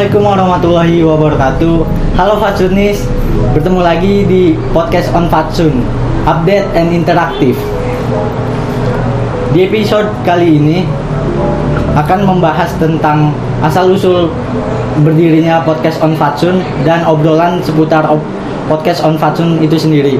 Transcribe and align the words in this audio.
Assalamualaikum 0.00 0.32
warahmatullahi 0.32 0.98
wabarakatuh. 1.04 1.76
Halo 2.16 2.40
Fatsunis 2.40 3.04
Bertemu 3.52 3.80
lagi 3.84 4.24
di 4.24 4.56
podcast 4.72 5.12
on 5.12 5.28
Fatsun 5.28 5.84
Update 6.24 6.72
and 6.72 6.88
interaktif. 6.88 7.52
Di 9.52 9.68
episode 9.68 10.08
kali 10.24 10.56
ini 10.56 10.88
Akan 12.00 12.24
membahas 12.24 12.72
tentang 12.80 13.36
Asal-usul 13.60 14.32
berdirinya 15.04 15.60
podcast 15.68 16.00
on 16.00 16.16
Fatsun 16.16 16.64
Dan 16.80 17.04
obrolan 17.04 17.60
seputar 17.60 18.08
ob 18.08 18.24
podcast 18.72 19.04
on 19.04 19.20
Fatsun 19.20 19.60
itu 19.60 19.76
sendiri. 19.76 20.16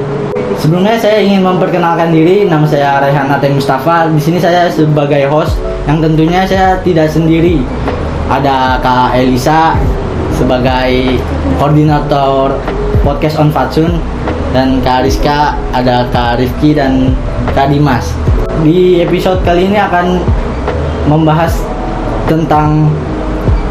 Sebelumnya 0.60 1.00
saya 1.00 1.24
ingin 1.24 1.40
memperkenalkan 1.40 2.12
diri, 2.12 2.44
nama 2.44 2.68
saya 2.68 3.00
Rehan 3.00 3.32
Ate 3.32 3.48
Mustafa. 3.48 4.12
Di 4.12 4.20
sini 4.20 4.36
saya 4.36 4.68
sebagai 4.68 5.24
host, 5.32 5.56
yang 5.88 6.04
tentunya 6.04 6.44
saya 6.44 6.76
tidak 6.84 7.08
sendiri. 7.08 7.64
Ada 8.30 8.78
Kak 8.78 9.18
Elisa 9.18 9.74
sebagai 10.38 11.18
koordinator 11.58 12.54
podcast 13.02 13.42
on 13.42 13.50
Fatsun 13.50 13.98
dan 14.54 14.78
Kak 14.86 15.02
Rizka, 15.02 15.58
ada 15.74 16.06
Kak 16.14 16.38
Rifki 16.38 16.78
dan 16.78 17.10
Kak 17.50 17.74
Dimas. 17.74 18.14
Di 18.62 19.02
episode 19.02 19.42
kali 19.42 19.66
ini 19.66 19.82
akan 19.82 20.22
membahas 21.10 21.58
tentang 22.30 22.86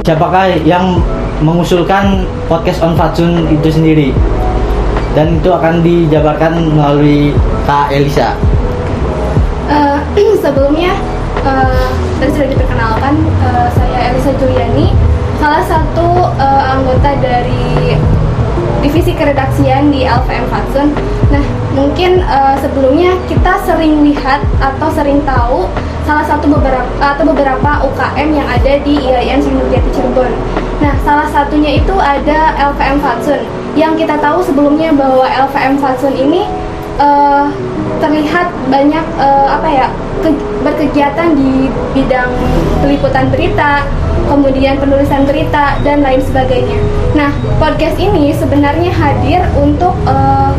siapakah 0.03 0.51
yang 0.67 0.99
mengusulkan 1.39 2.27
podcast 2.51 2.83
on 2.83 2.99
Fatsun 2.99 3.47
itu 3.47 3.71
sendiri 3.71 4.11
dan 5.15 5.39
itu 5.39 5.49
akan 5.55 5.79
dijabarkan 5.79 6.75
melalui 6.75 7.31
Kak 7.63 7.95
Elisa. 7.95 8.35
Uh, 9.71 10.03
sebelumnya 10.43 10.99
uh, 11.47 11.87
tadi 12.19 12.31
sudah 12.35 12.49
diperkenalkan 12.51 13.13
uh, 13.41 13.67
saya 13.71 13.88
Elisa 14.09 14.33
Juliani, 14.41 14.89
salah 15.37 15.61
satu 15.63 16.33
uh, 16.37 16.63
anggota 16.73 17.13
dari 17.21 17.93
divisi 18.81 19.13
keredaksian 19.13 19.93
di 19.93 20.07
LVM 20.07 20.45
Fatsun. 20.49 20.87
Nah, 21.29 21.43
mungkin 21.77 22.25
uh, 22.25 22.57
sebelumnya 22.57 23.13
kita 23.29 23.61
sering 23.67 24.01
lihat 24.01 24.41
atau 24.57 24.89
sering 24.89 25.21
tahu 25.27 25.69
salah 26.09 26.25
satu 26.25 26.49
beberapa 26.49 26.89
atau 26.97 27.21
beberapa 27.21 27.85
UKM 27.85 28.29
yang 28.33 28.47
ada 28.49 28.73
di 28.81 28.97
IAIN 28.97 29.45
Sinurjati 29.45 29.89
Cirebon. 29.93 30.33
Nah, 30.81 30.95
salah 31.05 31.29
satunya 31.29 31.77
itu 31.77 31.93
ada 31.93 32.55
LVM 32.73 32.97
Fatsun 32.97 33.45
yang 33.77 33.93
kita 33.93 34.17
tahu 34.17 34.41
sebelumnya 34.41 34.89
bahwa 34.95 35.29
LVM 35.29 35.77
Fatsun 35.77 36.15
ini 36.17 36.49
uh, 36.97 37.45
terlihat 38.01 38.49
banyak 38.73 39.05
uh, 39.21 39.47
apa 39.59 39.67
ya 39.69 39.87
ke, 40.25 40.29
berkegiatan 40.63 41.35
di 41.35 41.71
bidang 41.95 42.31
peliputan 42.83 43.31
berita, 43.31 43.83
kemudian 44.27 44.75
penulisan 44.77 45.23
berita 45.23 45.79
dan 45.81 46.03
lain 46.03 46.21
sebagainya. 46.23 46.79
Nah, 47.15 47.31
podcast 47.57 47.97
ini 47.97 48.35
sebenarnya 48.35 48.91
hadir 48.91 49.41
untuk 49.57 49.95
uh, 50.05 50.53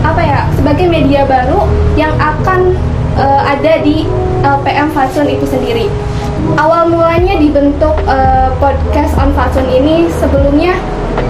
apa 0.00 0.20
ya 0.24 0.38
sebagai 0.56 0.88
media 0.88 1.28
baru 1.28 1.68
yang 1.94 2.12
akan 2.16 2.74
uh, 3.20 3.42
ada 3.44 3.84
di 3.84 4.08
LPM 4.40 4.88
Fatsun 4.96 5.28
itu 5.28 5.44
sendiri. 5.44 5.86
Awal 6.56 6.88
mulanya 6.88 7.36
dibentuk 7.36 7.92
uh, 8.08 8.48
podcast 8.56 9.12
on 9.20 9.30
Fatsun 9.36 9.68
ini 9.68 10.08
sebelumnya 10.16 10.72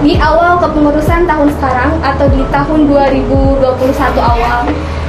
di 0.01 0.15
awal 0.17 0.63
kepengurusan 0.63 1.27
tahun 1.27 1.51
sekarang 1.59 1.93
atau 2.01 2.27
di 2.31 2.41
tahun 2.55 2.87
2021 2.87 3.59
awal. 4.23 4.61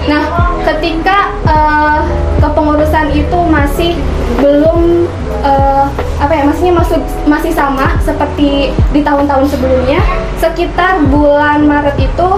Nah, 0.09 0.23
ketika 0.65 1.29
uh, 1.45 2.01
kepengurusan 2.41 3.13
itu 3.13 3.39
masih 3.47 3.93
belum 4.41 5.05
uh, 5.45 5.85
apa 6.17 6.33
ya, 6.33 6.43
maksudnya 6.49 6.73
masih 6.81 6.97
masih 7.29 7.51
sama 7.53 7.95
seperti 8.01 8.73
di 8.91 9.01
tahun-tahun 9.05 9.45
sebelumnya. 9.47 10.01
Sekitar 10.41 11.05
bulan 11.13 11.69
Maret 11.69 12.01
itu 12.01 12.29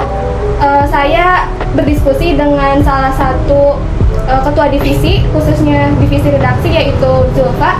uh, 0.59 0.85
saya 0.91 1.47
berdiskusi 1.71 2.35
dengan 2.35 2.83
salah 2.83 3.15
satu 3.15 3.79
uh, 4.27 4.41
ketua 4.43 4.67
divisi, 4.67 5.23
khususnya 5.31 5.89
divisi 5.97 6.27
redaksi 6.27 6.69
yaitu 6.69 7.11
Zulfa 7.33 7.79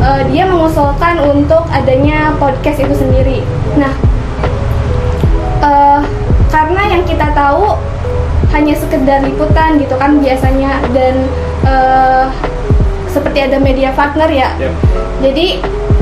uh, 0.00 0.22
dia 0.30 0.46
mengusulkan 0.46 1.18
untuk 1.26 1.66
adanya 1.74 2.34
podcast 2.38 2.78
itu 2.78 2.94
sendiri. 2.94 3.38
Nah, 3.74 3.92
uh, 5.62 6.00
karena 6.50 6.82
yang 6.94 7.02
kita 7.04 7.26
tahu 7.34 7.76
hanya 8.54 8.72
sekedar 8.78 9.20
liputan 9.26 9.76
gitu 9.76 9.94
kan 10.00 10.16
biasanya 10.22 10.80
dan 10.96 11.28
uh, 11.66 12.30
seperti 13.10 13.38
ada 13.50 13.58
media 13.58 13.90
partner 13.92 14.30
ya. 14.30 14.54
Yep. 14.56 14.72
Jadi 15.26 15.46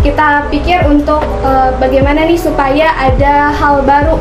kita 0.04 0.52
pikir 0.52 0.84
untuk 0.84 1.24
uh, 1.40 1.72
bagaimana 1.80 2.28
nih 2.28 2.36
supaya 2.36 2.92
ada 2.92 3.48
hal 3.56 3.80
baru 3.88 4.20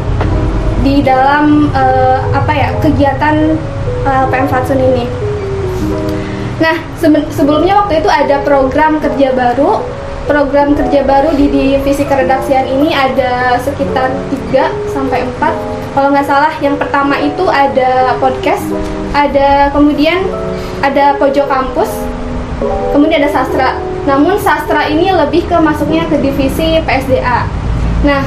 di 0.84 1.04
dalam 1.04 1.68
uh, 1.76 2.24
apa 2.32 2.52
ya 2.56 2.70
kegiatan 2.80 3.60
uh, 4.08 4.26
PM 4.32 4.48
Fatsun 4.48 4.80
ini. 4.80 5.06
Nah, 6.62 6.80
sebelumnya 7.36 7.84
waktu 7.84 8.00
itu 8.00 8.08
ada 8.08 8.40
program 8.46 9.02
kerja 9.04 9.36
baru. 9.36 9.84
Program 10.24 10.72
kerja 10.72 11.04
baru 11.04 11.36
di 11.36 11.52
divisi 11.52 12.08
keredaksian 12.08 12.64
ini 12.64 12.96
ada 12.96 13.60
sekitar 13.60 14.08
3 14.56 14.96
sampai 14.96 15.28
4. 15.36 15.92
Kalau 15.92 16.16
nggak 16.16 16.24
salah, 16.24 16.56
yang 16.64 16.80
pertama 16.80 17.20
itu 17.20 17.44
ada 17.52 18.16
podcast, 18.24 18.64
ada 19.12 19.68
kemudian 19.76 20.24
ada 20.84 21.16
pojok 21.16 21.48
kampus, 21.48 21.90
kemudian 22.92 23.24
ada 23.24 23.32
sastra. 23.32 23.80
Namun 24.04 24.36
sastra 24.36 24.92
ini 24.92 25.08
lebih 25.16 25.48
ke 25.48 25.56
masuknya 25.64 26.04
ke 26.12 26.20
divisi 26.20 26.84
PSDA. 26.84 27.48
Nah, 28.04 28.24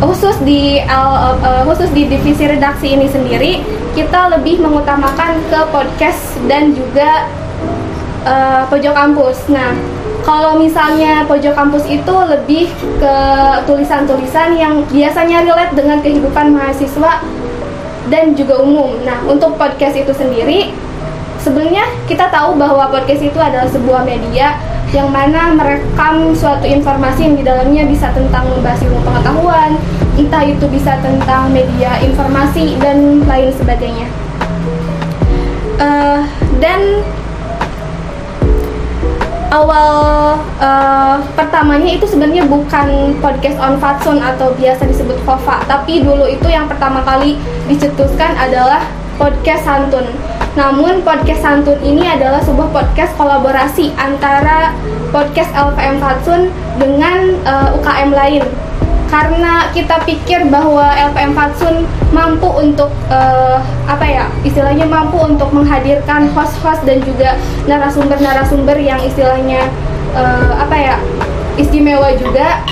khusus 0.00 0.40
di 0.42 0.80
uh, 0.80 1.36
khusus 1.68 1.92
di 1.92 2.08
divisi 2.08 2.48
redaksi 2.48 2.96
ini 2.96 3.06
sendiri 3.06 3.60
kita 3.94 4.32
lebih 4.32 4.58
mengutamakan 4.58 5.38
ke 5.52 5.60
podcast 5.70 6.34
dan 6.50 6.74
juga 6.74 7.30
uh, 8.26 8.66
pojok 8.66 8.90
kampus. 8.90 9.38
Nah, 9.52 9.70
kalau 10.26 10.58
misalnya 10.58 11.22
pojok 11.28 11.54
kampus 11.54 11.84
itu 11.86 12.14
lebih 12.26 12.66
ke 12.98 13.16
tulisan-tulisan 13.68 14.56
yang 14.58 14.82
biasanya 14.90 15.46
relate 15.46 15.76
dengan 15.78 16.02
kehidupan 16.02 16.50
mahasiswa 16.50 17.22
dan 18.10 18.34
juga 18.34 18.60
umum. 18.60 18.98
Nah, 19.06 19.22
untuk 19.30 19.54
podcast 19.60 19.94
itu 19.94 20.10
sendiri, 20.10 20.74
sebenarnya 21.44 21.84
kita 22.08 22.32
tahu 22.32 22.56
bahwa 22.56 22.88
podcast 22.88 23.20
itu 23.20 23.36
adalah 23.36 23.68
sebuah 23.68 24.08
media 24.08 24.56
yang 24.96 25.12
mana 25.12 25.52
merekam 25.52 26.32
suatu 26.32 26.64
informasi 26.64 27.28
yang 27.28 27.34
di 27.36 27.44
dalamnya 27.44 27.84
bisa 27.84 28.08
tentang 28.16 28.48
membahas 28.48 28.80
ilmu 28.80 29.04
pengetahuan, 29.04 29.76
entah 30.16 30.44
itu 30.46 30.64
bisa 30.72 30.96
tentang 31.04 31.52
media 31.52 32.00
informasi 32.00 32.80
dan 32.80 33.20
lain 33.28 33.50
sebagainya. 33.52 34.08
Uh, 35.74 36.22
dan 36.62 37.02
awal 39.50 39.90
uh, 40.62 41.18
pertamanya 41.34 41.98
itu 41.98 42.06
sebenarnya 42.06 42.46
bukan 42.46 43.18
podcast 43.18 43.58
on 43.58 43.74
Fatsun 43.82 44.22
atau 44.22 44.54
biasa 44.54 44.86
disebut 44.86 45.18
Kova, 45.26 45.58
tapi 45.66 46.06
dulu 46.06 46.30
itu 46.30 46.46
yang 46.46 46.70
pertama 46.70 47.02
kali 47.02 47.34
dicetuskan 47.66 48.38
adalah 48.38 48.86
podcast 49.18 49.66
Santun. 49.66 50.06
Namun 50.54 51.02
podcast 51.02 51.42
Santun 51.42 51.82
ini 51.82 52.06
adalah 52.06 52.38
sebuah 52.38 52.70
podcast 52.70 53.10
kolaborasi 53.18 53.90
antara 53.98 54.70
podcast 55.10 55.50
LPM 55.50 55.98
Fatsun 55.98 56.46
dengan 56.78 57.34
uh, 57.42 57.74
eh, 57.74 57.76
UKM 57.78 58.10
lain. 58.14 58.42
Karena 59.10 59.70
kita 59.74 59.98
pikir 60.06 60.46
bahwa 60.50 60.94
LPM 60.94 61.34
Fatsun 61.34 61.86
mampu 62.14 62.46
untuk 62.54 62.90
uh, 63.10 63.58
apa 63.90 64.06
ya 64.06 64.24
istilahnya 64.46 64.86
mampu 64.86 65.18
untuk 65.18 65.50
menghadirkan 65.50 66.30
host-host 66.30 66.86
dan 66.86 67.02
juga 67.02 67.34
narasumber-narasumber 67.66 68.78
yang 68.78 68.98
istilahnya 69.02 69.66
uh, 70.14 70.54
apa 70.62 70.76
ya 70.78 70.96
istimewa 71.58 72.14
juga 72.14 72.62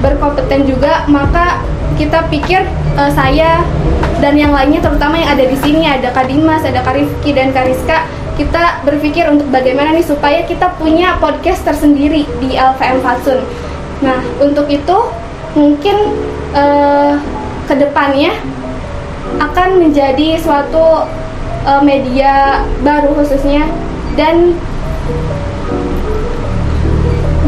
berkompeten 0.00 0.64
juga 0.68 1.04
maka 1.08 1.60
kita 1.96 2.24
pikir 2.28 2.64
uh, 2.96 3.08
saya 3.12 3.64
dan 4.20 4.34
yang 4.36 4.52
lainnya 4.52 4.80
terutama 4.80 5.20
yang 5.20 5.36
ada 5.36 5.44
di 5.44 5.56
sini 5.60 5.84
ada 5.84 6.08
Kadimas, 6.12 6.64
ada 6.64 6.80
Karifki 6.80 7.36
dan 7.36 7.52
Kariska 7.52 8.08
kita 8.36 8.84
berpikir 8.84 9.24
untuk 9.32 9.48
bagaimana 9.48 9.96
nih 9.96 10.04
supaya 10.04 10.44
kita 10.44 10.76
punya 10.76 11.16
podcast 11.16 11.64
tersendiri 11.64 12.28
di 12.36 12.52
LVM 12.52 13.00
Fatsun. 13.00 13.40
Nah, 14.04 14.20
untuk 14.44 14.68
itu 14.68 14.98
mungkin 15.56 15.96
uh, 16.52 17.16
ke 17.64 17.74
depannya 17.80 18.36
akan 19.40 19.80
menjadi 19.80 20.36
suatu 20.36 21.08
uh, 21.64 21.80
media 21.80 22.60
baru 22.84 23.16
khususnya 23.16 23.64
dan 24.20 24.52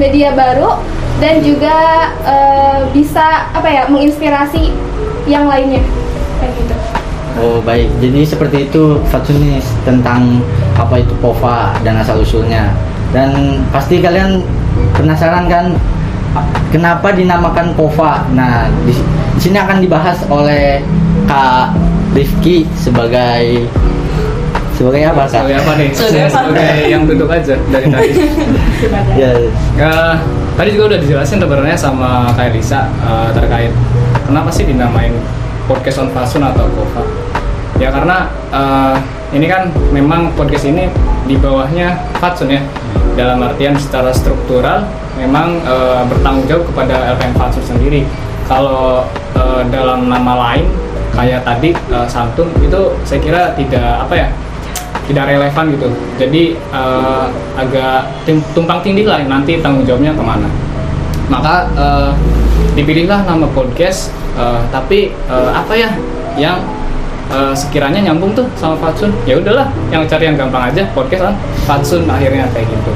media 0.00 0.32
baru 0.32 0.81
dan 1.21 1.44
juga 1.44 1.76
uh, 2.25 2.88
bisa 2.97 3.53
apa 3.53 3.69
ya 3.69 3.85
menginspirasi 3.93 4.73
yang 5.29 5.44
lainnya. 5.53 5.85
Oh 7.38 7.62
baik, 7.62 7.87
jadi 8.02 8.26
seperti 8.26 8.67
itu 8.67 8.99
Fatsunis 9.14 9.62
tentang 9.87 10.43
apa 10.75 10.99
itu 10.99 11.14
POVA 11.23 11.79
dan 11.87 12.02
asal 12.02 12.19
usulnya. 12.19 12.75
Dan 13.14 13.62
pasti 13.70 14.02
kalian 14.02 14.43
penasaran 14.99 15.46
kan 15.49 15.73
kenapa 16.70 17.14
dinamakan 17.14 17.73
Kova? 17.75 18.26
Nah, 18.37 18.69
di, 18.85 18.93
di 19.37 19.40
sini 19.40 19.56
akan 19.56 19.81
dibahas 19.81 20.19
oleh 20.29 20.82
Kak 21.25 21.73
Rifki 22.12 22.69
sebagai 22.76 23.69
sebagai 24.76 25.11
apa 25.11 25.26
Kak? 25.26 25.43
Sebagai 25.43 25.56
apa 25.58 25.73
nih? 25.75 25.88
Sebagai 25.90 26.23
apa? 26.29 26.38
sebagai 26.38 26.70
yang 26.87 27.02
duduk 27.08 27.29
aja 27.31 27.55
dari 27.70 27.87
tadi. 27.90 28.11
Ya, 29.19 29.35
Eh, 29.75 30.14
tadi 30.55 30.70
juga 30.70 30.94
udah 30.94 30.99
dijelasin 31.02 31.43
sebenarnya 31.43 31.75
sama 31.75 32.31
Kak 32.38 32.55
Elisa 32.55 32.87
eh, 33.02 33.29
terkait 33.35 33.75
kenapa 34.23 34.55
sih 34.55 34.62
dinamain 34.62 35.11
podcast 35.67 35.99
on 36.06 36.08
Fasun 36.14 36.46
atau 36.46 36.70
Kova. 36.73 37.02
Ya 37.78 37.94
karena 37.94 38.26
eh, 38.50 38.94
ini 39.38 39.46
kan 39.46 39.70
memang 39.94 40.34
podcast 40.34 40.66
ini 40.66 40.90
di 41.30 41.38
bawahnya 41.38 41.94
Fatsun 42.19 42.50
ya. 42.50 42.62
Dalam 43.14 43.42
artian 43.42 43.75
secara 43.78 44.10
struktural 44.10 44.86
memang 45.14 45.62
eh, 45.62 46.02
bertanggung 46.10 46.46
jawab 46.50 46.64
kepada 46.75 47.14
LPM 47.14 47.34
Fatsun 47.38 47.62
sendiri. 47.62 48.02
Kalau 48.50 49.06
eh, 49.38 49.62
dalam 49.70 50.10
nama 50.10 50.50
lain 50.50 50.66
kayak 51.14 51.46
tadi 51.46 51.70
eh, 51.70 52.06
Santun 52.10 52.50
itu 52.58 52.98
saya 53.06 53.20
kira 53.22 53.42
tidak 53.54 54.06
apa 54.06 54.14
ya 54.26 54.28
tidak 55.06 55.25
relevan 55.30 55.64
gitu. 55.78 55.88
Jadi 56.19 56.42
eh, 56.58 57.25
agak 57.54 58.10
tumpang 58.58 58.82
tindih 58.82 59.06
lah 59.06 59.22
nanti 59.22 59.62
tanggung 59.62 59.86
jawabnya 59.86 60.10
ke 60.19 60.22
mana. 60.26 60.50
Maka 61.30 61.70
eh, 61.78 62.10
dipilihlah 62.75 63.22
nama 63.22 63.46
podcast, 63.54 64.10
eh, 64.34 64.60
tapi 64.75 65.14
eh, 65.14 65.50
apa 65.54 65.75
ya 65.78 65.90
yang 66.38 66.58
eh, 67.28 67.54
sekiranya 67.54 68.00
nyambung 68.02 68.32
tuh 68.32 68.46
sama 68.54 68.76
Fatsun. 68.76 69.12
Ya 69.25 69.36
udahlah, 69.36 69.69
yang 69.88 70.04
cari 70.04 70.26
yang 70.26 70.36
gampang 70.36 70.72
aja 70.72 70.82
podcast 70.92 71.28
kan 71.28 71.34
Fatsun 71.64 72.04
akhirnya 72.06 72.48
kayak 72.52 72.66
gitu. 72.66 72.90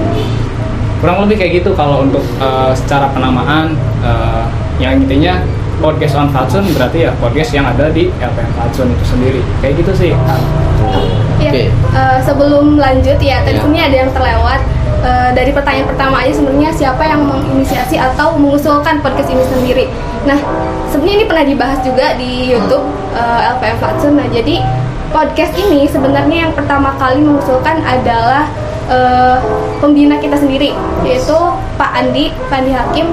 Kurang 1.00 1.26
lebih 1.26 1.36
kayak 1.42 1.52
gitu 1.62 1.70
kalau 1.74 2.06
untuk 2.06 2.22
eh, 2.38 2.72
secara 2.74 3.10
penamaan 3.10 3.74
eh, 4.02 4.44
yang 4.78 4.98
intinya 4.98 5.42
podcast 5.82 6.14
on 6.14 6.30
Fatsun 6.30 6.62
berarti 6.78 7.04
ya 7.06 7.10
podcast 7.18 7.50
yang 7.50 7.66
ada 7.66 7.90
di 7.90 8.06
LPM 8.14 8.52
Fatsun 8.54 8.86
itu 8.88 9.04
sendiri. 9.04 9.40
Kayak 9.58 9.82
gitu 9.82 9.92
sih. 9.94 10.12
Iya, 11.42 11.50
Oke. 11.50 11.62
eh, 11.74 12.18
sebelum 12.22 12.78
lanjut 12.78 13.18
ya, 13.18 13.42
tadi 13.42 13.58
Ya. 13.58 13.62
sini 13.66 13.78
ada 13.82 13.96
yang 14.06 14.10
terlewat 14.14 14.60
Eh, 15.02 15.30
dari 15.34 15.50
pertanyaan 15.50 15.90
pertama 15.90 16.22
aja 16.22 16.30
sebenarnya 16.30 16.70
siapa 16.78 17.02
yang 17.02 17.26
menginisiasi 17.26 17.98
atau 17.98 18.38
mengusulkan 18.38 19.02
podcast 19.02 19.34
ini 19.34 19.42
sendiri. 19.50 19.84
Nah, 20.30 20.38
sebenarnya 20.94 21.16
ini 21.18 21.26
pernah 21.26 21.42
dibahas 21.42 21.78
juga 21.82 22.14
di 22.14 22.54
YouTube 22.54 22.86
eh, 23.10 23.40
LPM 23.50 23.82
Fatsun. 23.82 24.14
Nah, 24.14 24.30
jadi 24.30 24.62
podcast 25.10 25.58
ini 25.58 25.90
sebenarnya 25.90 26.46
yang 26.46 26.52
pertama 26.54 26.94
kali 27.02 27.18
mengusulkan 27.18 27.82
adalah 27.82 28.46
eh, 28.86 29.42
pembina 29.82 30.22
kita 30.22 30.38
sendiri, 30.38 30.70
yaitu 31.02 31.34
Pak 31.74 31.90
Andi, 31.98 32.30
Pak 32.46 32.62
Andi 32.62 32.70
Hakim. 32.70 33.06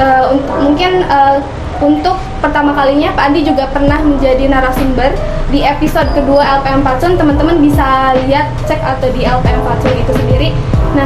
Eh, 0.00 0.24
un- 0.32 0.48
mungkin 0.64 1.04
eh, 1.04 1.36
untuk 1.84 2.16
pertama 2.40 2.72
kalinya 2.72 3.12
Pak 3.12 3.28
Andi 3.28 3.44
juga 3.44 3.68
pernah 3.68 4.00
menjadi 4.00 4.48
narasumber 4.48 5.12
di 5.52 5.60
episode 5.60 6.08
kedua 6.16 6.64
LPM 6.64 6.80
Fatsun. 6.80 7.20
Teman-teman 7.20 7.60
bisa 7.60 8.16
lihat 8.24 8.48
cek 8.64 8.80
atau 8.80 9.12
di 9.12 9.28
LPM 9.28 9.60
Fatsun 9.60 9.92
itu 9.92 10.16
sendiri. 10.16 10.56
Nah, 10.96 11.04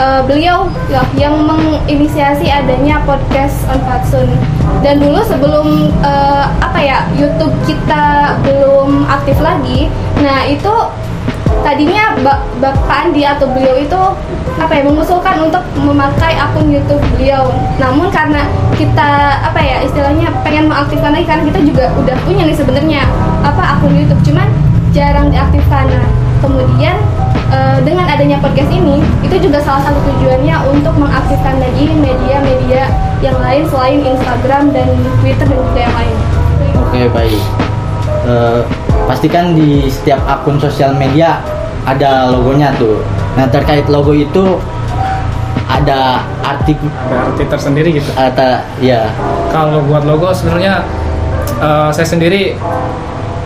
eh, 0.00 0.20
beliau 0.24 0.68
ya, 0.92 1.02
yang 1.16 1.44
menginisiasi 1.44 2.48
adanya 2.48 3.00
podcast 3.04 3.64
on 3.72 3.80
Fatsun. 3.84 4.28
Dan 4.84 5.00
dulu 5.00 5.20
sebelum 5.24 5.90
eh, 6.04 6.44
apa 6.60 6.78
ya 6.78 6.98
YouTube 7.16 7.52
kita 7.64 8.36
belum 8.44 9.08
aktif 9.08 9.36
lagi, 9.40 9.88
nah 10.20 10.44
itu 10.46 10.72
tadinya 11.64 12.14
Ba- 12.22 12.44
Bapak 12.62 13.10
Andi 13.10 13.26
atau 13.26 13.50
beliau 13.50 13.74
itu 13.80 14.00
apa 14.56 14.72
ya 14.72 14.88
mengusulkan 14.88 15.36
untuk 15.42 15.60
memakai 15.76 16.32
akun 16.38 16.70
YouTube 16.72 17.02
beliau. 17.16 17.52
Namun 17.76 18.08
karena 18.08 18.46
kita 18.76 19.40
apa 19.44 19.60
ya 19.60 19.82
istilahnya 19.84 20.32
pengen 20.40 20.70
mengaktifkan 20.70 21.12
lagi 21.12 21.26
karena 21.28 21.44
kita 21.48 21.60
juga 21.66 21.84
udah 21.96 22.16
punya 22.24 22.48
nih 22.48 22.56
sebenarnya 22.56 23.02
apa 23.44 23.76
akun 23.76 23.92
YouTube 23.92 24.22
cuman 24.32 24.48
jarang 24.96 25.28
diaktifkan. 25.28 25.90
Nah, 25.92 26.08
kemudian 26.40 26.96
eh, 27.52 27.78
dengan 27.82 28.06
adanya 28.08 28.38
podcast 28.42 28.70
ini 28.70 29.02
itu 29.22 29.36
juga 29.38 29.62
salah 29.62 29.82
satu 29.86 29.98
tujuannya 30.10 30.56
untuk 30.70 30.94
mengaktifkan 30.98 31.58
lagi 31.62 31.90
media-media 31.92 32.90
yang 33.22 33.36
lain 33.40 33.62
selain 33.70 34.00
Instagram 34.02 34.70
dan 34.74 34.88
Twitter 35.22 35.46
dan 35.46 35.58
juga 35.58 35.80
yang 35.80 35.94
lain. 35.96 36.16
Oke 36.86 37.00
baik. 37.10 37.42
Eh, 38.26 38.60
pastikan 39.06 39.54
di 39.54 39.86
setiap 39.86 40.18
akun 40.26 40.58
sosial 40.58 40.94
media 40.98 41.38
ada 41.86 42.34
logonya 42.34 42.74
tuh. 42.74 42.98
Nah 43.38 43.46
terkait 43.46 43.86
logo 43.86 44.10
itu 44.10 44.58
ada 45.66 46.22
arti 46.46 46.78
Ada 46.78 47.16
arti 47.30 47.44
tersendiri 47.46 47.88
gitu. 47.98 48.10
ada 48.14 48.62
ya 48.78 49.10
Kalau 49.50 49.82
buat 49.86 50.06
logo 50.06 50.30
sebenarnya 50.30 50.82
eh, 51.62 51.90
saya 51.94 52.06
sendiri 52.06 52.54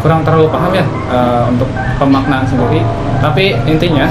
kurang 0.01 0.25
terlalu 0.25 0.49
paham 0.49 0.73
ya 0.73 0.85
eh, 1.13 1.43
untuk 1.53 1.69
pemaknaan 2.01 2.49
sendiri. 2.49 2.81
Tapi 3.21 3.53
intinya 3.69 4.09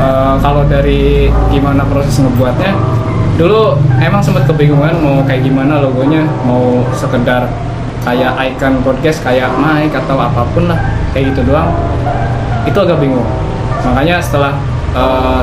eh, 0.00 0.34
kalau 0.40 0.64
dari 0.64 1.28
gimana 1.52 1.84
proses 1.86 2.16
ngebuatnya, 2.18 2.72
dulu 3.36 3.76
emang 4.00 4.24
sempat 4.24 4.48
kebingungan 4.48 4.98
mau 5.04 5.20
kayak 5.28 5.44
gimana 5.44 5.84
logonya, 5.84 6.24
mau 6.48 6.82
sekedar 6.96 7.46
kayak 8.02 8.32
icon 8.40 8.80
podcast 8.80 9.20
kayak 9.20 9.52
mic 9.60 9.92
atau 9.92 10.16
apa 10.16 10.42
pun 10.56 10.72
lah 10.72 10.80
kayak 11.12 11.32
gitu 11.36 11.52
doang. 11.52 11.70
Itu 12.64 12.78
agak 12.80 12.98
bingung. 13.04 13.26
Makanya 13.84 14.18
setelah 14.18 14.56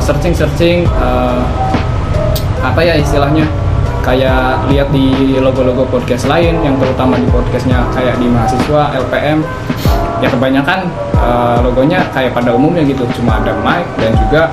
searching 0.01 0.33
searching 0.33 0.83
apa 2.65 2.81
ya 2.81 2.97
istilahnya 2.97 3.45
kayak 4.01 4.65
lihat 4.69 4.89
di 4.93 5.37
logo-logo 5.37 5.85
podcast 5.89 6.25
lain 6.29 6.61
yang 6.61 6.77
terutama 6.77 7.17
di 7.17 7.25
podcastnya 7.29 7.85
kayak 7.93 8.17
di 8.17 8.29
mahasiswa 8.29 8.93
LPM 8.97 9.41
ya 10.23 10.29
kebanyakan 10.31 10.87
eh, 11.19 11.57
logonya 11.63 11.99
kayak 12.11 12.31
pada 12.35 12.55
umumnya 12.55 12.83
gitu. 12.85 13.03
Cuma 13.19 13.41
ada 13.41 13.51
mic 13.63 13.85
dan 13.99 14.11
juga 14.15 14.51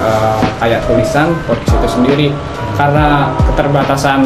eh, 0.00 0.40
kayak 0.60 0.80
tulisan 0.88 1.32
podcast 1.44 1.74
itu 1.80 1.88
sendiri. 1.88 2.28
Karena 2.76 3.28
keterbatasan 3.52 4.24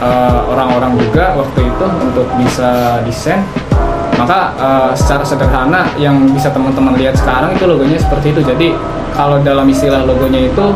eh, 0.00 0.40
orang-orang 0.50 0.98
juga 0.98 1.34
waktu 1.34 1.66
itu 1.66 1.86
untuk 1.86 2.26
bisa 2.38 3.00
desain 3.04 3.42
maka 4.20 4.52
eh, 4.60 4.90
secara 4.92 5.24
sederhana 5.24 5.88
yang 5.96 6.20
bisa 6.36 6.52
teman-teman 6.52 6.92
lihat 7.00 7.16
sekarang 7.16 7.56
itu 7.56 7.64
logonya 7.64 7.96
seperti 7.96 8.36
itu. 8.36 8.44
Jadi 8.44 8.68
kalau 9.16 9.40
dalam 9.40 9.64
istilah 9.64 10.04
logonya 10.04 10.44
itu 10.44 10.66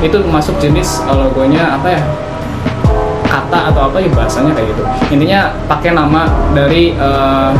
itu 0.00 0.16
masuk 0.32 0.56
jenis 0.56 1.04
logonya 1.04 1.76
apa 1.76 2.00
ya? 2.00 2.02
Kata 3.28 3.72
atau 3.72 3.92
apa 3.92 4.00
ya 4.00 4.08
bahasanya 4.08 4.56
kayak 4.56 4.72
gitu. 4.72 4.82
Intinya 5.12 5.52
pakai 5.68 5.92
nama 5.92 6.24
dari 6.56 6.96
eh, 6.96 7.50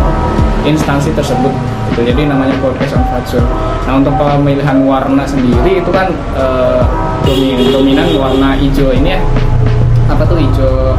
instansi 0.65 1.13
tersebut 1.13 1.53
gitu. 1.93 2.01
jadi 2.09 2.29
namanya 2.29 2.57
podcast 2.59 2.97
on 2.97 3.05
nah 3.85 3.93
untuk 4.01 4.17
pemilihan 4.17 4.81
warna 4.89 5.25
sendiri 5.29 5.85
itu 5.85 5.91
kan 5.93 6.09
eh, 6.35 6.81
dominan, 7.25 7.69
dominan 7.71 8.07
warna 8.17 8.49
hijau 8.57 8.91
ini 8.91 9.17
ya 9.17 9.21
apa 10.09 10.25
tuh 10.25 10.41
hijau 10.41 10.97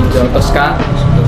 hijau 0.00 0.24
gitu. 0.26 1.22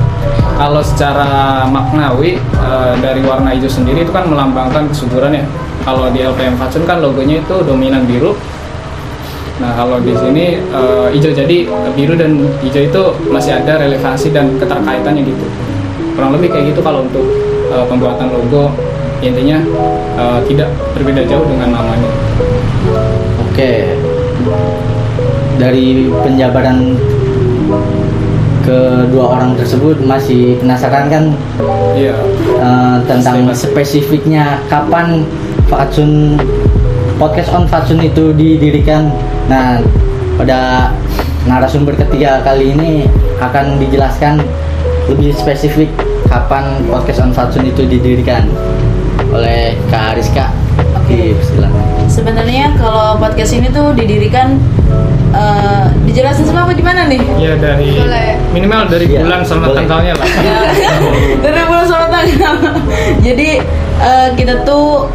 kalau 0.57 0.81
secara 0.81 1.65
maknawi 1.69 2.41
eh, 2.41 2.93
dari 3.05 3.21
warna 3.23 3.53
hijau 3.53 3.69
sendiri 3.69 4.03
itu 4.03 4.13
kan 4.13 4.27
melambangkan 4.27 4.89
kesuburan 4.89 5.37
ya 5.37 5.45
kalau 5.85 6.11
di 6.11 6.25
LPM 6.25 6.57
Fatsun 6.59 6.83
kan 6.89 6.99
logonya 6.99 7.39
itu 7.45 7.57
dominan 7.63 8.09
biru 8.09 8.35
Nah 9.57 9.73
kalau 9.73 9.97
di 10.05 10.13
sini 10.13 10.61
eh, 10.61 11.07
hijau 11.17 11.33
jadi 11.33 11.65
biru 11.97 12.13
dan 12.13 12.37
hijau 12.61 12.83
itu 12.85 13.03
masih 13.33 13.57
ada 13.57 13.81
relevansi 13.81 14.29
dan 14.29 14.53
keterkaitannya 14.61 15.25
gitu. 15.25 15.47
Kurang 16.17 16.33
lebih 16.33 16.49
kayak 16.49 16.73
gitu 16.73 16.81
kalau 16.81 17.05
untuk 17.05 17.25
eh, 17.71 17.85
pembuatan 17.85 18.33
logo 18.33 18.73
intinya 19.21 19.61
eh, 20.17 20.39
tidak 20.49 20.73
berbeda 20.97 21.23
jauh 21.29 21.45
dengan 21.45 21.77
namanya. 21.77 22.11
Oke. 23.45 23.95
Dari 25.57 26.09
penjabaran 26.21 26.97
kedua 28.67 29.25
orang 29.39 29.55
tersebut 29.55 30.03
masih 30.03 30.59
penasaran 30.59 31.07
kan 31.07 31.25
Iya. 31.95 32.17
eh, 32.61 32.97
tentang 33.07 33.47
spesifiknya 33.55 34.61
kapan 34.73 35.23
Fatsun 35.67 36.37
podcast 37.17 37.51
on 37.53 37.65
Fatsun 37.69 38.01
itu 38.01 38.33
didirikan. 38.37 39.09
Nah, 39.49 39.81
pada 40.37 40.93
narasumber 41.49 41.97
ketiga 41.97 42.45
kali 42.45 42.77
ini 42.77 43.09
akan 43.41 43.81
dijelaskan 43.81 44.43
lebih 45.09 45.33
spesifik 45.33 45.89
kapan 46.27 46.65
podcast 46.87 47.23
on 47.23 47.31
Fatsun 47.31 47.65
itu 47.65 47.87
didirikan 47.87 48.47
oleh 49.31 49.75
Kak 49.89 50.15
Ariska. 50.15 50.51
Oke, 50.97 51.33
silakan. 51.41 51.85
Sebenarnya 52.07 52.75
kalau 52.77 53.17
podcast 53.17 53.53
ini 53.53 53.71
tuh 53.71 53.95
didirikan 53.95 54.59
eh, 55.33 55.85
dijelasin 56.05 56.45
semua 56.45 56.67
apa 56.67 56.75
gimana 56.75 57.07
nih? 57.07 57.23
Iya 57.37 57.55
dari 57.57 57.91
Boleh. 57.95 58.31
minimal 58.51 58.81
dari 58.87 59.07
Iya, 59.09 59.23
bulan 59.23 59.41
sama 59.43 59.71
boleh. 59.71 59.77
tanggalnya 59.79 60.15
lah. 60.15 60.29
Ya, 60.43 60.59
dari 61.45 61.61
bulan 61.65 61.87
sama 61.87 62.07
tanggal. 62.11 62.55
Jadi 63.27 63.49
eh, 64.03 64.29
kita 64.35 64.67
tuh 64.67 65.07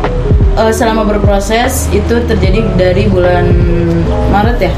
eh, 0.58 0.74
selama 0.74 1.04
berproses 1.06 1.92
itu 1.92 2.24
terjadi 2.26 2.64
dari 2.76 3.06
bulan 3.06 3.46
Maret 4.32 4.58
ya. 4.60 4.74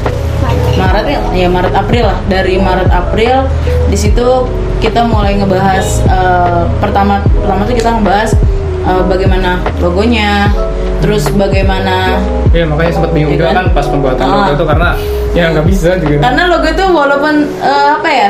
Maret 0.73 1.05
ya, 1.07 1.19
ya 1.31 1.47
Maret 1.47 1.73
April 1.73 2.09
lah. 2.09 2.19
Dari 2.25 2.57
Maret 2.57 2.89
April 2.89 3.45
di 3.87 3.97
situ 3.97 4.27
kita 4.83 5.01
mulai 5.03 5.33
ngebahas 5.33 5.87
eh, 6.03 6.61
pertama 6.77 7.13
pertama 7.33 7.61
tuh 7.63 7.73
kita 7.73 7.89
ngebahas 7.93 8.31
eh, 8.83 9.03
bagaimana 9.05 9.49
logonya, 9.79 10.51
terus 10.99 11.23
bagaimana 11.31 12.19
Iya 12.51 12.67
makanya 12.67 12.91
sempat 12.93 13.11
bingung 13.11 13.31
Iya 13.31 13.39
juga 13.39 13.47
kan? 13.47 13.55
kan 13.57 13.67
pas 13.71 13.85
pembuatan 13.87 14.21
Ah. 14.21 14.35
logo 14.37 14.51
itu 14.53 14.65
karena 14.67 14.89
ya 15.33 15.45
nggak 15.49 15.65
bisa 15.65 15.89
juga. 15.97 16.19
karena 16.21 16.43
logo 16.47 16.67
itu 16.67 16.85
walaupun 16.85 17.33
eh, 17.57 17.87
apa 17.93 18.09
ya 18.11 18.29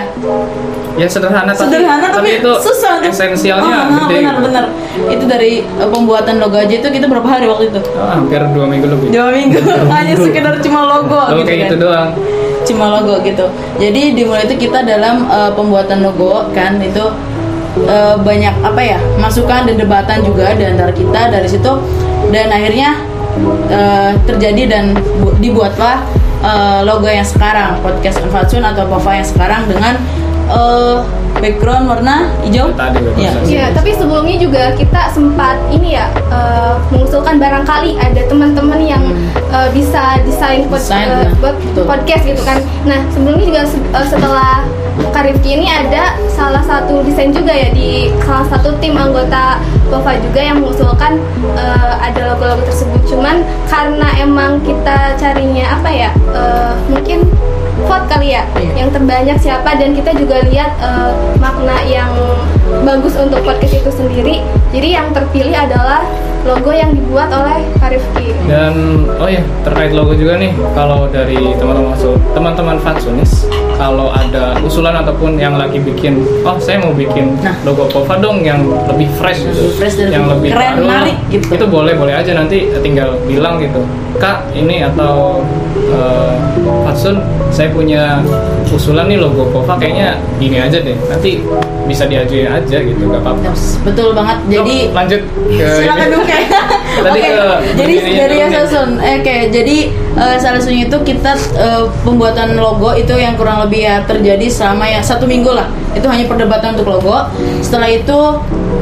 Ya 0.93 1.09
sederhana 1.09 1.49
tapi, 1.49 1.73
sederhana 1.73 2.07
tapi, 2.07 2.37
itu 2.37 2.51
susah 2.61 3.01
esensialnya 3.01 3.65
Ah, 3.65 3.81
ah, 3.81 4.05
gede. 4.05 4.13
benar 4.15 4.29
gitu. 4.31 4.45
benar 4.45 4.65
itu 5.09 5.23
dari 5.25 5.51
eh, 5.59 5.89
pembuatan 5.89 6.37
logo 6.37 6.53
aja 6.55 6.69
itu 6.71 6.85
kita 6.87 7.05
berapa 7.07 7.25
hari 7.27 7.49
waktu 7.49 7.67
itu 7.67 7.81
Oh, 7.91 8.07
hampir 8.07 8.37
dua 8.47 8.65
minggu 8.69 8.87
lebih. 8.87 9.07
dua 9.09 9.27
minggu 9.27 9.57
hanya 9.91 10.13
sekedar 10.15 10.53
cuma 10.61 10.79
logo 10.87 11.17
Logo 11.17 11.33
gitu 11.35 11.49
kayak 11.49 11.59
kan 11.59 11.65
gitu 11.65 11.77
doang. 11.81 12.09
Cuma 12.63 12.99
logo 12.99 13.19
gitu. 13.23 13.45
Jadi 13.77 14.15
dimulai 14.15 14.47
itu 14.47 14.67
kita 14.67 14.83
dalam 14.83 15.27
eh, 15.27 15.51
pembuatan 15.53 16.03
logo 16.03 16.49
kan 16.55 16.79
itu 16.79 17.05
eh, 17.85 18.15
banyak 18.19 18.55
apa 18.63 18.81
ya 18.81 18.99
masukan 19.19 19.67
dan 19.67 19.75
debatan 19.77 20.23
juga 20.23 20.55
di 20.55 20.63
antara 20.67 20.91
kita. 20.91 21.31
Dari 21.31 21.47
situ 21.47 21.71
dan 22.31 22.47
akhirnya 22.49 22.99
eh, 23.69 24.11
terjadi 24.23 24.63
dan 24.69 24.85
bu- 25.21 25.35
dibuatlah 25.39 26.01
eh, 26.43 26.79
logo 26.87 27.07
yang 27.07 27.25
sekarang 27.27 27.79
podcast 27.83 28.19
Enfatsun 28.23 28.63
atau 28.63 28.87
Pova 28.87 29.11
yang 29.15 29.27
sekarang 29.27 29.67
dengan 29.67 29.99
eh, 30.47 30.97
background 31.33 31.85
warna 31.87 32.15
hijau 32.41 32.71
Tadi. 32.71 32.99
Iya. 33.15 33.31
Iya, 33.43 33.65
tapi 33.71 33.91
sebelumnya 33.93 34.37
juga 34.37 34.63
kita 34.73 35.11
sempat 35.11 35.59
ini 35.69 35.95
ya 35.95 36.07
eh, 36.29 36.73
mengusulkan 36.89 37.35
barangkali 37.37 37.99
ada 37.99 38.21
teman-teman 38.25 38.79
yang 38.79 39.03
eh, 39.51 39.67
bisa 39.71 40.19
desain, 40.23 40.63
pod- 40.67 40.79
Desain, 40.79 41.03
eh, 41.03 41.27
nah, 41.27 41.31
buat 41.41 41.55
podcast 41.83 42.23
gitu 42.23 42.41
kan. 42.41 42.57
Nah 42.83 42.99
sebelumnya 43.11 43.45
juga 43.45 43.61
se- 43.65 43.81
eh, 43.81 44.07
setelah 44.07 44.63
Karifki 45.09 45.57
ini 45.57 45.65
ada 45.65 46.13
salah 46.29 46.61
satu 46.61 47.01
desain 47.01 47.33
juga 47.33 47.49
ya 47.49 47.73
di 47.73 48.13
salah 48.21 48.45
satu 48.45 48.77
tim 48.77 48.93
anggota 48.93 49.57
Bova 49.89 50.13
juga 50.21 50.37
yang 50.37 50.61
mengusulkan 50.61 51.17
eh, 51.57 51.93
ada 51.97 52.33
logo-logo 52.33 52.61
tersebut. 52.63 53.01
Cuman 53.09 53.41
karena 53.65 54.05
emang 54.21 54.61
kita 54.61 55.17
carinya 55.17 55.65
apa 55.75 55.89
ya 55.89 56.09
eh, 56.13 56.71
mungkin 56.87 57.25
vote 57.83 58.07
kali 58.07 58.31
ya 58.31 58.43
Iya. 58.53 58.71
yang 58.77 58.89
terbanyak 58.89 59.37
siapa 59.37 59.69
dan 59.73 59.91
kita 59.91 60.11
juga 60.13 60.41
lihat 60.43 60.71
eh, 60.77 61.11
makna 61.37 61.77
yang 61.83 62.11
bagus 62.81 63.13
untuk 63.15 63.39
podcast 63.41 63.75
itu 63.75 63.91
sendiri 63.91 64.35
jadi 64.69 64.89
yang 64.95 65.07
terpilih 65.11 65.53
adalah 65.53 66.01
logo 66.43 66.71
yang 66.71 66.91
dibuat 66.91 67.29
oleh 67.29 67.55
Karifki 67.77 68.35
Dan 68.43 68.73
oh 69.13 69.25
ya 69.25 69.39
terkait 69.63 69.91
logo 69.91 70.11
juga 70.11 70.35
nih 70.35 70.51
kalau 70.73 71.07
dari 71.07 71.39
teman-teman 71.55 71.93
Fatsun- 71.93 72.19
teman-teman 72.33 72.77
Fatsunis 72.77 73.47
kalau 73.73 74.11
ada 74.11 74.59
usulan 74.59 74.91
ataupun 74.97 75.35
yang 75.35 75.55
lagi 75.55 75.79
bikin 75.79 76.19
oh 76.41 76.57
saya 76.57 76.79
mau 76.79 76.91
bikin 76.91 77.39
Nah. 77.39 77.55
logo 77.63 77.87
Pova 77.87 78.15
dong 78.17 78.41
yang 78.41 78.59
lebih 78.85 79.07
fresh 79.13 79.39
gitu 79.41 79.55
Lebih 79.65 79.75
fresh 79.77 79.95
dan 79.97 80.07
yang 80.09 80.25
lebih 80.27 80.51
lebih 80.51 80.51
keren, 80.53 80.71
baru 80.73 80.83
menarik 80.83 81.17
gitu. 81.29 81.45
itu 81.49 81.65
boleh 81.65 81.93
boleh 81.93 82.13
aja 82.13 82.31
nanti 82.33 82.57
tinggal 82.77 83.15
bilang 83.23 83.55
gitu 83.57 83.79
kak 84.15 84.43
ini 84.51 84.83
atau 84.83 85.39
eh, 85.93 86.33
Fatsun 86.83 87.21
saya 87.53 87.69
punya 87.69 88.19
usulan 88.73 89.05
nih 89.05 89.21
logo 89.21 89.45
Pova 89.53 89.77
kayaknya 89.77 90.17
gini 90.41 90.57
aja 90.57 90.81
deh. 90.81 90.97
Nanti 91.05 91.41
bisa 91.85 92.07
diajuin 92.07 92.49
aja 92.49 92.77
gitu 92.81 93.01
gak 93.05 93.21
apa-apa. 93.21 93.51
Betul 93.85 94.09
banget. 94.17 94.37
Jadi 94.49 94.75
Yuk, 94.89 94.95
lanjut 94.95 95.21
ke 95.53 95.67
silakan 95.83 96.07
dulu 96.09 96.23
kayak 96.25 96.47
Tadi 96.93 97.19
Oke, 97.19 97.29
ke 97.29 97.45
jadi 97.73 97.93
dari. 97.97 98.37
Asasun 98.43 98.89
eh, 99.01 99.17
oke 99.17 99.35
jadi 99.49 99.77
eh, 100.13 100.35
salah 100.37 100.59
satunya 100.61 100.85
itu 100.85 100.97
kita 101.01 101.31
eh, 101.57 101.83
pembuatan 102.05 102.53
logo 102.57 102.93
itu 102.93 103.13
yang 103.17 103.33
kurang 103.33 103.65
lebih 103.65 103.81
ya 103.85 104.05
terjadi 104.05 104.45
selama 104.49 104.85
ya 104.85 105.01
satu 105.01 105.25
minggu 105.25 105.49
lah. 105.53 105.65
Itu 105.97 106.05
hanya 106.09 106.29
perdebatan 106.29 106.77
untuk 106.77 106.89
logo. 106.89 107.29
Setelah 107.65 107.89
itu 107.89 108.19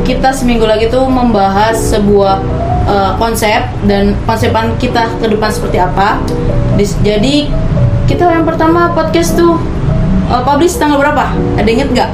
kita 0.03 0.33
seminggu 0.35 0.67
lagi 0.67 0.91
tuh 0.91 1.07
membahas 1.07 1.77
sebuah 1.77 2.41
eh, 2.85 3.11
konsep 3.15 3.61
dan 3.85 4.13
konsepan 4.23 4.73
kita 4.77 5.07
ke 5.17 5.27
depan 5.27 5.49
seperti 5.49 5.77
apa. 5.77 6.21
Dis- 6.75 6.97
jadi 7.01 7.49
kita 8.05 8.27
yang 8.27 8.43
pertama 8.43 8.91
podcast 8.91 9.35
tuh 9.35 9.55
eh, 10.27 10.41
publish 10.43 10.77
tanggal 10.77 10.97
berapa? 10.97 11.31
Ada 11.57 11.69
inget 11.69 11.89
nggak? 11.91 12.11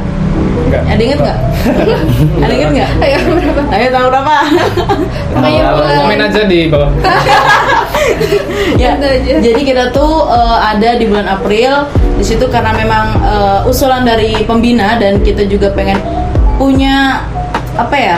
Enggak. 0.68 0.84
ada 0.84 1.00
inget 1.02 1.20
nggak? 1.24 1.40
Ada 2.44 2.54
inget 2.54 2.72
nggak? 2.76 2.92
Ayo 3.08 3.18
berapa? 3.24 3.62
Ayo 3.72 3.88
tanggal 3.90 4.10
berapa? 4.12 4.36
Bulan- 5.34 5.98
komen 5.98 6.20
aja 6.22 6.42
di 6.46 6.60
bawah. 6.68 6.92
Ya 8.78 8.96
jadi 9.42 9.62
kita 9.62 9.92
tuh 9.92 10.28
eh, 10.32 10.58
ada 10.64 10.96
di 10.96 11.06
bulan 11.08 11.28
April. 11.28 11.88
Di 12.18 12.24
situ 12.24 12.48
karena 12.48 12.72
memang 12.72 13.06
eh, 13.20 13.60
usulan 13.70 14.04
dari 14.04 14.44
pembina 14.44 14.96
dan 14.96 15.20
kita 15.22 15.44
juga 15.46 15.72
pengen 15.76 16.00
punya 16.58 17.22
apa 17.78 17.94
ya 17.94 18.18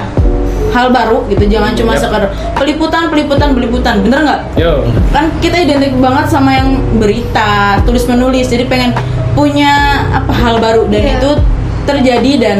hal 0.69 0.87
baru 0.89 1.25
gitu 1.27 1.43
jangan 1.47 1.73
cuma 1.73 1.93
Yap. 1.93 2.01
sekedar 2.01 2.29
peliputan 2.53 3.07
peliputan 3.07 3.49
peliputan. 3.51 3.95
Bener 3.99 4.19
nggak? 4.21 4.41
Yo. 4.55 4.85
Kan 5.09 5.33
kita 5.37 5.57
identik 5.59 5.93
banget 5.95 6.25
sama 6.27 6.53
yang 6.53 6.69
berita 6.95 7.49
tulis 7.83 8.05
menulis. 8.05 8.45
Jadi 8.45 8.65
pengen 8.65 8.91
punya 9.31 9.73
apa 10.11 10.31
hal 10.31 10.57
baru. 10.57 10.85
Dan 10.85 11.01
Iya. 11.01 11.13
itu 11.17 11.31
terjadi 11.83 12.31
dan 12.37 12.57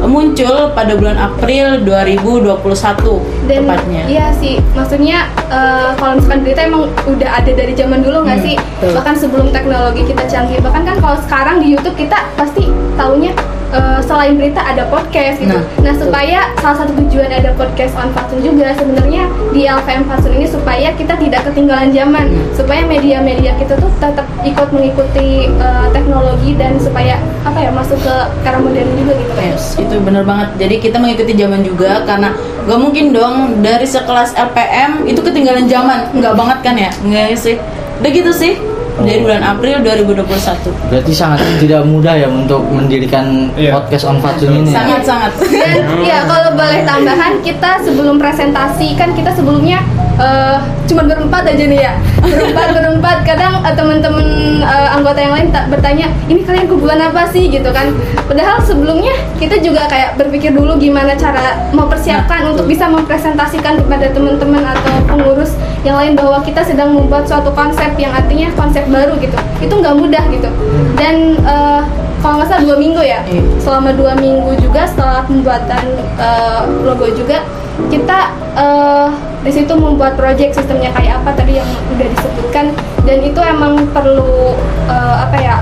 muncul 0.00 0.72
pada 0.72 0.94
bulan 0.94 1.18
April 1.18 1.84
2021 1.84 3.20
dan 3.44 3.60
tepatnya. 3.62 4.02
iya 4.06 4.26
sih 4.32 4.56
maksudnya 4.72 5.28
eh, 5.46 5.92
kalau 5.94 6.16
misalkan 6.16 6.40
berita 6.40 6.60
emang 6.62 6.82
udah 7.04 7.30
ada 7.34 7.50
dari 7.50 7.72
zaman 7.74 8.00
dulu 8.00 8.24
nggak 8.24 8.38
Hmm, 8.38 8.46
sih? 8.46 8.56
betul. 8.56 8.92
bahkan 8.96 9.14
sebelum 9.14 9.46
teknologi 9.50 10.02
kita 10.04 10.24
canggih. 10.24 10.56
Bahkan 10.58 10.82
kan 10.82 10.96
kalau 10.96 11.16
sekarang 11.20 11.56
di 11.60 11.74
YouTube 11.74 11.96
kita 11.96 12.16
pasti 12.32 12.64
taunya 12.94 13.36
eh, 13.70 14.00
selain 14.00 14.34
berita 14.34 14.60
ada 14.60 14.84
podcast 14.86 15.38
gitu 15.38 15.50
Nah, 15.50 15.62
nah, 15.78 15.90
betul. 15.90 16.06
supaya 16.06 16.38
salah 16.56 16.76
satu 16.78 16.92
tujuan 16.96 17.30
ada 17.30 17.50
podcast 17.54 17.94
on 17.94 18.10
Fatsun 18.10 18.40
juga 18.40 18.74
sebenarnya 18.74 19.22
di 19.50 19.64
LVM 19.64 20.04
Fatsun 20.04 20.32
ini 20.32 20.46
supaya 20.46 20.88
kita 20.92 21.14
tidak 21.14 21.42
ketinggalan 21.44 21.90
zaman 21.90 22.26
Hmm. 22.26 22.46
supaya 22.52 22.82
media-media 22.84 23.54
kita 23.56 23.74
tuh 23.74 23.90
tetap 23.96 24.26
ikut 24.42 24.68
mengikuti 24.70 25.30
eh, 25.48 25.86
teknologi 25.90 26.54
dan 26.54 26.76
supaya 26.76 27.14
apa 27.40 27.58
ya 27.58 27.70
masuk 27.70 27.98
ke 27.98 28.14
era 28.42 28.56
modern 28.56 28.90
juga 28.94 29.12
gitu 29.14 29.32
kan 29.32 29.44
Yes, 29.46 29.74
itu 29.74 29.94
bener 29.98 30.22
banget. 30.22 30.48
Jadi 30.56 30.74
kita 30.80 30.96
mengikuti 30.96 31.32
zaman 31.34 31.60
juga 31.60 32.04
karena 32.04 32.30
gak 32.62 32.78
mungkin 32.78 33.10
dong 33.10 33.34
dari 33.60 33.82
sekelas 33.82 34.34
LPM 34.34 35.04
itu 35.04 35.18
ketinggalan 35.18 35.64
zaman. 35.64 36.12
Nggak 36.12 36.34
banget 36.34 36.58
kan 36.60 36.74
ya? 36.76 36.90
Nggak 37.00 37.34
sih. 37.34 37.56
Udah 37.98 38.10
gitu 38.10 38.30
sih. 38.30 38.54
Dari 39.00 39.20
bulan 39.20 39.42
April 39.42 39.76
2021. 39.80 40.70
Berarti 40.86 41.12
sangat 41.12 41.40
tidak 41.56 41.82
mudah 41.82 42.14
ya 42.14 42.26
untuk 42.26 42.60
mendirikan 42.66 43.48
Iya. 43.54 43.72
podcast 43.74 44.04
on 44.04 44.18
Fatsun 44.18 44.50
ini. 44.54 44.68
ya? 44.68 44.76
Sangat-sangat. 44.76 45.32
Dan 45.40 45.76
ya 46.10 46.18
kalau 46.24 46.50
boleh 46.52 46.80
tambahan 46.82 47.32
kita 47.40 47.80
sebelum 47.80 48.16
presentasi 48.16 48.94
kan 48.94 49.12
kita 49.12 49.32
sebelumnya 49.32 49.80
eh, 50.20 50.56
cuma 50.86 51.02
berempat 51.08 51.42
aja 51.48 51.64
nih 51.64 51.80
ya. 51.80 51.92
Berempat 52.20 52.68
berempat. 52.76 53.16
Kadang 53.24 53.64
eh, 53.64 53.74
teman-teman 53.74 54.26
eh, 54.60 54.88
anggota 54.94 55.18
yang 55.18 55.34
lain 55.34 55.48
tak 55.50 55.72
bertanya 55.72 56.06
ini 56.28 56.44
kalian 56.44 56.68
kumpulan 56.68 57.00
apa 57.00 57.26
sih? 57.32 57.48
gitu 57.50 57.72
kan. 57.72 57.90
Padahal 58.28 58.62
sebelumnya 58.62 59.16
kita 59.40 59.58
juga 59.58 59.88
kayak 59.88 60.20
berpikir 60.20 60.52
dulu 60.54 60.76
gimana 60.76 61.16
cara 61.16 61.66
mempersiapkan 61.72 62.52
untuk 62.52 62.68
bisa 62.68 62.86
mempresentasikan 62.86 63.80
kepada 63.80 64.12
teman-teman 64.12 64.62
atau 64.62 64.94
pengurus 65.08 65.56
yang 65.82 65.96
lain 65.96 66.12
bahwa 66.14 66.44
kita 66.44 66.60
sedang 66.60 66.92
membuat 66.92 67.24
suatu 67.24 67.48
konsep 67.56 67.90
yang 67.96 68.12
artinya 68.12 68.52
konsep 68.54 68.84
baru 68.92 69.16
gitu. 69.18 69.34
Itu 69.64 69.80
nggak 69.80 69.96
mudah 69.96 70.24
gitu. 70.30 70.50
Dan 70.94 71.40
eh, 71.40 71.82
kalau 72.20 72.36
nggak 72.36 72.48
salah 72.52 72.62
dua 72.62 72.76
minggu 72.76 73.00
ya. 73.00 73.24
Iya. 73.24 73.42
selama 73.60 73.96
dua 73.96 74.12
minggu 74.16 74.52
juga 74.60 74.84
setelah 74.84 75.24
pembuatan 75.24 75.84
eh, 76.20 76.60
logo 76.84 77.08
juga 77.16 77.40
kita 77.88 78.18
eh, 78.60 79.08
di 79.40 79.50
situ 79.52 79.72
membuat 79.72 80.20
project 80.20 80.52
sistemnya 80.52 80.92
kayak 80.92 81.24
apa 81.24 81.32
tadi 81.32 81.56
yang 81.56 81.68
udah 81.96 82.06
disebutkan 82.12 82.76
dan 83.08 83.18
itu 83.24 83.40
emang 83.40 83.88
perlu 83.88 84.52
eh, 84.84 85.16
apa 85.24 85.36
ya 85.40 85.56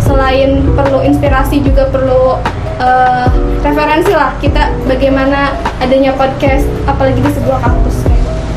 selain 0.00 0.64
perlu 0.72 1.04
inspirasi 1.04 1.60
juga 1.60 1.84
perlu 1.92 2.40
eh, 2.80 3.26
referensi 3.60 4.12
lah 4.16 4.32
kita 4.40 4.72
bagaimana 4.88 5.52
adanya 5.84 6.16
podcast 6.16 6.64
apalagi 6.88 7.20
di 7.20 7.30
sebuah 7.36 7.58
kampus. 7.60 7.96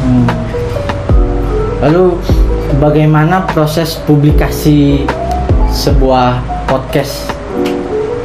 Hmm. 0.08 0.28
Lalu 1.82 2.16
bagaimana 2.80 3.44
proses 3.52 4.00
publikasi 4.08 5.04
sebuah 5.68 6.40
podcast 6.70 7.28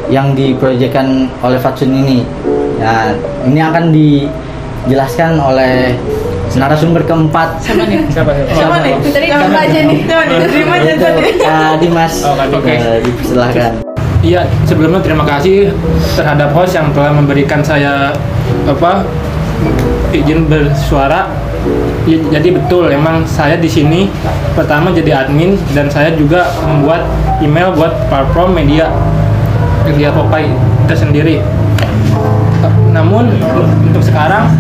yang 0.07 0.39
diproyekkan 0.39 1.27
oleh 1.43 1.59
Fatsun 1.59 1.91
ini? 1.91 2.23
Ya, 2.77 3.17
ini 3.49 3.59
akan 3.59 3.91
dijelaskan 3.91 5.41
oleh 5.41 5.97
narasumber 6.57 7.03
keempat. 7.05 7.61
Siapa 7.61 7.85
nih? 7.87 8.01
siapa 8.09 8.31
siapa 8.33 8.53
Siapa 8.57 8.77
nih? 8.81 8.95
Tadi 9.05 9.29
apa 9.31 9.59
aja 9.61 9.81
nih? 9.85 9.99
Siapa 10.09 10.23
nih? 10.25 10.37
Terima 10.49 10.75
aja 10.81 10.93
tadi. 10.97 11.23
Dimas. 11.81 12.15
Oh. 12.25 12.35
Eh, 12.65 12.99
dipersilahkan. 13.05 13.73
Iya, 14.25 14.43
sebelumnya 14.67 15.01
terima 15.05 15.23
kasih 15.23 15.71
terhadap 16.19 16.51
host 16.57 16.75
yang 16.75 16.91
telah 16.91 17.13
memberikan 17.15 17.63
saya 17.63 18.11
apa 18.67 19.07
izin 20.11 20.51
bersuara 20.51 21.31
Ya, 22.07 22.39
jadi 22.39 22.55
betul, 22.55 22.87
emang 22.95 23.27
saya 23.27 23.59
di 23.59 23.67
sini 23.67 24.07
pertama 24.55 24.95
jadi 24.95 25.27
admin 25.27 25.59
dan 25.75 25.91
saya 25.91 26.15
juga 26.15 26.47
membuat 26.63 27.03
email 27.43 27.75
buat 27.75 27.91
platform 28.07 28.55
media 28.55 28.87
media 29.83 30.15
Popeye 30.15 30.47
kita 30.87 30.95
sendiri. 30.95 31.43
Namun 32.95 33.35
untuk 33.91 33.99
sekarang 34.07 34.55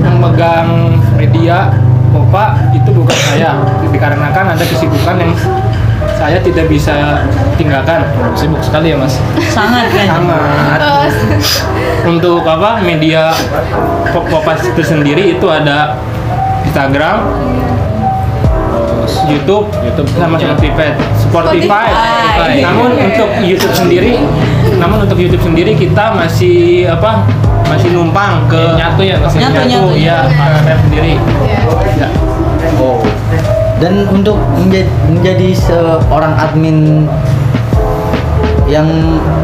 yang 0.00 0.16
megang 0.16 0.96
media 1.16 1.68
Popa 2.12 2.60
itu 2.76 2.92
bukan 2.92 3.16
saya, 3.32 3.56
dikarenakan 3.88 4.52
ada 4.52 4.64
kesibukan 4.68 5.16
yang 5.16 5.32
saya 6.12 6.36
tidak 6.44 6.68
bisa 6.68 7.24
tinggalkan. 7.56 8.04
Sibuk 8.36 8.60
sekali 8.60 8.92
ya 8.92 9.00
mas. 9.00 9.16
Sangat 9.48 9.88
kan. 9.88 10.20
Sangat. 10.20 10.80
Untuk 12.04 12.44
apa 12.44 12.84
media 12.84 13.32
Pop- 14.12 14.28
Popa 14.28 14.60
itu 14.60 14.82
sendiri 14.84 15.40
itu 15.40 15.46
ada 15.48 15.96
Instagram, 16.68 17.32
YouTube, 19.32 19.72
YouTube 19.80 20.08
sama. 20.12 20.36
Spotify. 20.36 20.92
Spotify. 21.16 21.86
Spotify. 21.96 22.52
Namun 22.60 22.90
untuk 22.92 23.28
YouTube 23.40 23.72
sendiri, 23.72 24.20
namun 24.76 25.08
untuk 25.08 25.16
YouTube 25.16 25.40
sendiri 25.40 25.72
kita 25.80 26.12
masih 26.12 26.92
apa? 26.92 27.24
Masih 27.72 27.90
numpang 27.96 28.44
ke 28.46 28.60
Nyatu 28.76 29.02
ya, 29.02 29.16
masih 29.16 29.38
Nyatu, 29.40 29.54
nyatu, 29.56 29.68
nyatu. 29.68 29.88
ya 29.96 30.16
saya 30.62 30.76
sendiri. 30.84 31.12
Iya. 31.16 31.60
Ya. 31.96 32.08
Oh. 32.76 33.00
Dan 33.80 34.06
untuk 34.12 34.38
menjadi, 34.54 34.86
menjadi 35.10 35.48
seorang 35.56 36.36
admin 36.38 37.08
yang 38.70 38.86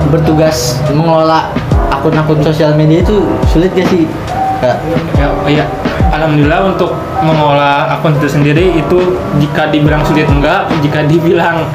bertugas 0.09 0.79
mengelola 0.95 1.51
akun-akun 1.91 2.41
sosial 2.41 2.73
media 2.79 3.03
itu 3.03 3.27
sulit 3.51 3.75
gak 3.75 3.89
sih? 3.91 4.07
Kak? 4.63 4.79
Ya, 5.19 5.29
ya. 5.51 5.65
Alhamdulillah 6.09 6.73
untuk 6.73 6.97
mengolah 7.21 7.93
akun 7.93 8.17
itu 8.17 8.29
sendiri 8.31 8.81
itu 8.81 8.99
jika 9.37 9.69
dibilang 9.69 10.01
sulit 10.07 10.25
enggak, 10.31 10.65
jika 10.81 11.05
dibilang 11.05 11.69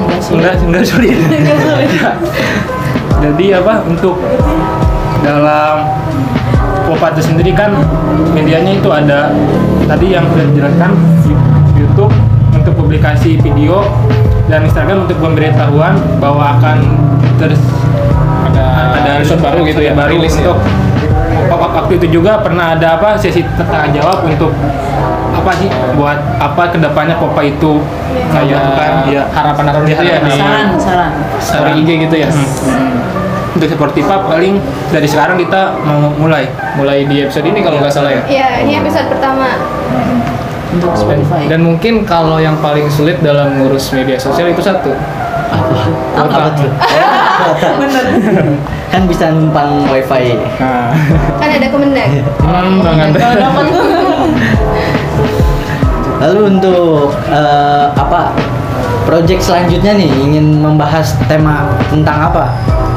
Enggak 0.00 0.20
sih. 0.22 0.32
enggak 0.38 0.54
enggak 0.62 0.84
sulit. 0.86 1.18
Ya. 1.96 2.12
Jadi 3.32 3.46
apa 3.56 3.80
untuk 3.88 4.20
dalam 5.20 5.86
Popa 6.86 7.10
itu 7.10 7.22
sendiri 7.24 7.50
kan 7.50 7.74
medianya 8.30 8.72
itu 8.72 8.88
ada. 8.88 9.32
Tadi 9.86 10.06
yang 10.10 10.26
sudah 10.30 10.46
dijelaskan 10.46 10.90
YouTube 11.74 12.14
untuk 12.50 12.72
publikasi 12.74 13.38
video 13.38 13.82
dan 14.46 14.62
Instagram 14.62 15.06
untuk 15.06 15.18
pemberitahuan 15.18 15.98
bahwa 16.18 16.58
akan 16.58 16.78
terus 17.36 17.58
ada 18.46 18.64
ada 18.96 19.10
episode 19.18 19.42
baru 19.42 19.66
gitu 19.66 19.82
ya, 19.82 19.92
baru 19.92 20.14
rilis 20.14 20.34
ya. 20.34 20.46
untuk 20.46 20.58
wak- 21.52 21.74
waktu 21.74 21.92
itu 21.98 22.06
juga 22.16 22.38
pernah 22.38 22.74
ada 22.74 22.96
apa 22.96 23.18
sesi 23.18 23.42
tanya 23.58 23.90
jawab 23.92 24.22
untuk 24.22 24.54
apa 25.34 25.50
sih 25.58 25.68
buat 25.94 26.18
apa 26.38 26.62
ke 26.70 26.78
depannya 26.78 27.18
Popa 27.18 27.42
itu? 27.42 27.82
Kayak 28.30 28.62
ya 29.06 29.22
harapan-harapan 29.30 29.86
gitu 29.86 30.02
ya 30.02 30.16
di 30.18 30.30
Saran, 30.32 30.66
saran. 30.78 31.10
story 31.38 31.72
IG 31.82 31.88
gitu 32.06 32.16
ya. 32.16 32.28
Untuk 33.56 33.68
seperti 33.72 34.04
apa 34.04 34.28
paling 34.28 34.60
dari 34.92 35.08
sekarang 35.08 35.40
kita 35.40 35.80
mau 35.82 36.12
mulai 36.20 36.44
Mulai 36.76 37.08
di 37.08 37.24
episode 37.24 37.48
ini 37.48 37.64
kalau 37.64 37.80
nggak 37.80 37.94
salah 37.94 38.12
ya. 38.12 38.22
Iya, 38.28 38.48
ini 38.68 38.72
episode 38.84 39.08
pertama. 39.08 39.56
Untuk 40.76 40.92
Spotify. 40.92 41.48
Dan 41.48 41.64
mungkin 41.64 42.04
kalau 42.04 42.36
yang 42.36 42.60
paling 42.60 42.92
sulit 42.92 43.16
dalam 43.24 43.56
ngurus 43.56 43.96
media 43.96 44.20
sosial 44.20 44.52
itu 44.52 44.60
satu. 44.60 44.92
Apa 46.20 46.52
tuh? 46.52 46.68
kan 48.92 49.02
bisa 49.08 49.32
numpang 49.32 49.88
wifi. 49.88 50.36
Nah, 50.60 50.92
Kan 51.40 51.48
ada 51.48 51.68
Kemendag. 51.72 52.08
hmm, 52.44 52.84
banget. 52.84 53.08
Kalau 53.16 53.36
dapat 53.40 53.64
tuh. 53.72 53.84
Lalu 56.16 56.40
untuk 56.56 57.12
eh, 57.32 57.84
apa? 57.92 58.36
Project 59.06 59.38
selanjutnya 59.38 59.94
nih 59.94 60.10
ingin 60.10 60.58
membahas 60.58 61.14
tema 61.30 61.70
tentang 61.88 62.26
apa? 62.26 62.50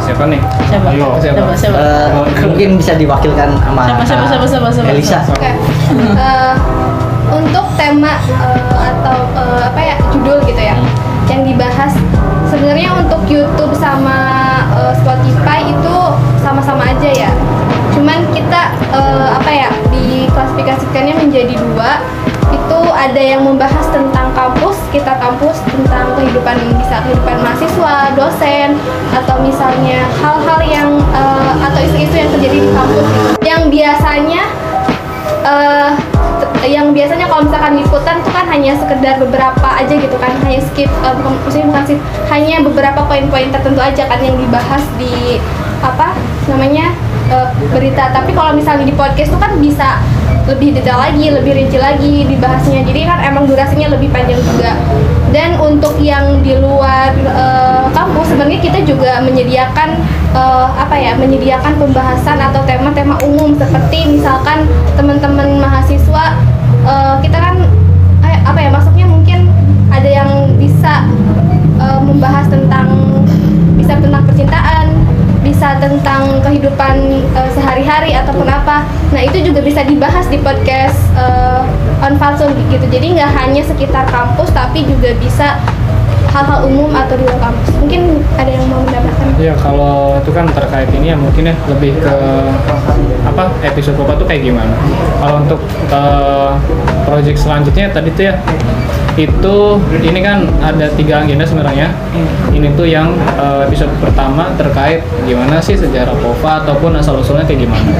Siapa 0.10 0.26
nih? 0.26 0.42
Siapa? 0.74 0.90
Ayo. 0.90 1.08
Siapa? 1.22 1.54
Siapa? 1.54 1.78
Eh, 1.78 2.08
mungkin 2.50 2.82
bisa 2.82 2.98
diwakilkan 2.98 3.62
sama 3.62 3.86
Siapa, 3.86 4.04
siapa, 4.10 4.26
siapa, 4.26 4.46
siapa, 4.50 4.68
siapa? 4.74 4.90
Elisa. 4.90 5.22
Oke. 5.30 5.52
Eh, 6.18 6.56
untuk 7.30 7.66
tema 7.78 8.18
eh, 8.26 8.74
atau 8.90 9.18
eh, 9.38 9.62
apa 9.70 9.78
ya 9.78 9.96
judul 10.10 10.42
gitu 10.50 10.58
ya 10.58 10.74
yang 11.30 11.46
dibahas 11.46 11.94
sebenarnya 12.50 12.90
untuk 12.98 13.22
YouTube 13.30 13.70
sama 13.78 14.18
eh, 14.82 14.94
Spotify 14.98 15.62
itu 15.70 15.96
sama-sama 16.42 16.90
aja 16.90 17.30
ya. 17.30 17.30
Cuman 17.94 18.26
kita 18.34 18.74
eh, 18.90 19.30
apa 19.30 19.52
ya 19.54 19.70
diklasifikasikannya 19.94 21.22
menjadi 21.22 21.54
dua. 21.54 22.02
Itu 22.50 22.82
ada 22.90 23.22
yang 23.22 23.46
membahas 23.46 23.79
kita 24.90 25.14
kampus 25.22 25.62
tentang 25.70 26.18
kehidupan 26.18 26.56
bisa 26.82 27.02
kehidupan 27.06 27.38
mahasiswa, 27.46 28.14
dosen, 28.18 28.74
atau 29.14 29.36
misalnya 29.42 30.06
hal-hal 30.22 30.60
yang 30.66 30.90
eh, 31.14 31.54
atau 31.64 31.80
isu-isu 31.86 32.16
yang 32.18 32.30
terjadi 32.34 32.58
di 32.58 32.70
kampus. 32.74 33.06
Yang 33.46 33.62
biasanya 33.70 34.42
t- 36.42 36.70
yang 36.70 36.92
biasanya 36.92 37.26
kalau 37.30 37.42
misalkan 37.48 37.74
liputan 37.80 38.16
tuh 38.26 38.32
kan 38.34 38.46
hanya 38.50 38.76
sekedar 38.76 39.16
beberapa 39.22 39.68
aja 39.78 39.94
gitu 39.94 40.16
kan 40.20 40.32
hanya 40.44 40.60
skip 40.62 40.90
eh, 40.90 41.14
bukan 41.16 41.32
maksudnya 41.46 41.68
bukan 41.70 41.84
hanya 42.30 42.56
beberapa 42.66 43.00
poin-poin 43.06 43.48
tertentu 43.54 43.82
aja 43.82 44.04
kan 44.10 44.20
yang 44.20 44.36
dibahas 44.36 44.84
di 44.98 45.40
apa 45.80 46.18
namanya 46.50 46.92
eh, 47.32 47.48
berita. 47.72 48.10
Tapi 48.12 48.34
kalau 48.34 48.52
misalnya 48.58 48.90
di 48.90 48.96
podcast 48.98 49.32
tuh 49.32 49.40
kan 49.40 49.54
bisa 49.62 50.02
lebih 50.50 50.74
detail 50.74 50.98
lagi 50.98 51.30
lebih 51.30 51.52
rinci 51.54 51.78
lagi 51.78 52.26
dibahasnya. 52.26 52.82
Jadi 52.82 53.06
kan 53.06 53.22
emang 53.22 53.46
durasinya 53.46 53.94
lebih 53.94 54.10
panjang 54.10 54.42
juga. 54.42 54.74
Dan 55.30 55.62
untuk 55.62 56.02
yang 56.02 56.42
di 56.42 56.58
luar 56.58 57.14
eh, 57.14 57.86
kampus 57.94 58.34
sebenarnya 58.34 58.60
kita 58.60 58.80
juga 58.82 59.22
menyediakan 59.22 59.90
eh, 60.34 60.68
apa 60.74 60.96
ya 60.98 61.14
menyediakan 61.22 61.78
pembahasan 61.78 62.42
atau 62.42 62.66
tema-tema 62.66 63.16
umum. 63.22 63.54
Seperti 63.54 64.18
misalkan 64.18 64.66
teman-teman 64.98 65.62
mahasiswa 65.62 66.26
eh, 66.90 67.16
kita 67.22 67.38
kan 67.38 67.56
eh, 68.26 68.40
apa 68.42 68.58
ya 68.58 68.70
maksudnya 68.74 69.06
mungkin 69.06 69.46
ada 69.94 70.10
yang 70.10 70.30
bisa 70.58 71.06
eh, 71.78 72.00
membahas 72.02 72.50
tentang 72.50 72.90
bisa 73.78 73.94
tentang 74.02 74.26
percintaan 74.26 74.79
bisa 75.50 75.82
tentang 75.82 76.38
kehidupan 76.46 77.26
eh, 77.34 77.50
sehari-hari 77.58 78.14
ataupun 78.14 78.46
apa. 78.46 78.86
Nah 79.10 79.22
itu 79.26 79.42
juga 79.42 79.66
bisa 79.66 79.82
dibahas 79.82 80.30
di 80.30 80.38
podcast 80.38 81.10
eh, 81.18 82.06
on 82.06 82.14
Falsun 82.22 82.54
gitu. 82.70 82.86
Jadi 82.86 83.18
nggak 83.18 83.32
hanya 83.34 83.66
sekitar 83.66 84.06
kampus 84.14 84.54
tapi 84.54 84.86
juga 84.86 85.18
bisa 85.18 85.58
hal-hal 86.30 86.70
umum 86.70 86.94
atau 86.94 87.18
di 87.18 87.26
luar 87.26 87.50
kampus. 87.50 87.74
Mungkin 87.82 88.22
ada 88.38 88.52
yang 88.54 88.66
mau 88.70 88.86
mendapatkan 88.86 89.26
Ya 89.42 89.58
kalau 89.58 90.20
itu 90.22 90.30
kan 90.30 90.46
terkait 90.54 90.90
ini 90.94 91.10
ya 91.10 91.18
mungkin 91.18 91.50
ya 91.50 91.56
lebih 91.66 91.98
ke 91.98 92.16
apa 93.26 93.50
episode 93.66 93.98
Popa 93.98 94.14
tuh 94.22 94.30
kayak 94.30 94.46
gimana. 94.46 94.78
Kalau 95.18 95.42
untuk 95.42 95.60
eh, 95.90 96.52
project 97.10 97.42
selanjutnya 97.42 97.90
tadi 97.90 98.14
tuh 98.14 98.24
ya 98.30 98.38
itu 99.20 99.58
ini 100.00 100.20
kan 100.24 100.48
ada 100.64 100.88
tiga 100.96 101.28
agenda 101.28 101.44
sebenarnya. 101.44 101.92
Ini 102.56 102.72
tuh 102.74 102.88
yang 102.88 103.12
eh, 103.36 103.68
episode 103.68 103.92
pertama 104.00 104.48
terkait 104.56 105.04
gimana 105.28 105.60
sih 105.60 105.76
sejarah 105.76 106.16
Popa 106.24 106.64
ataupun 106.64 106.96
asal 106.96 107.20
usulnya 107.20 107.44
kayak 107.44 107.68
gimana. 107.68 107.92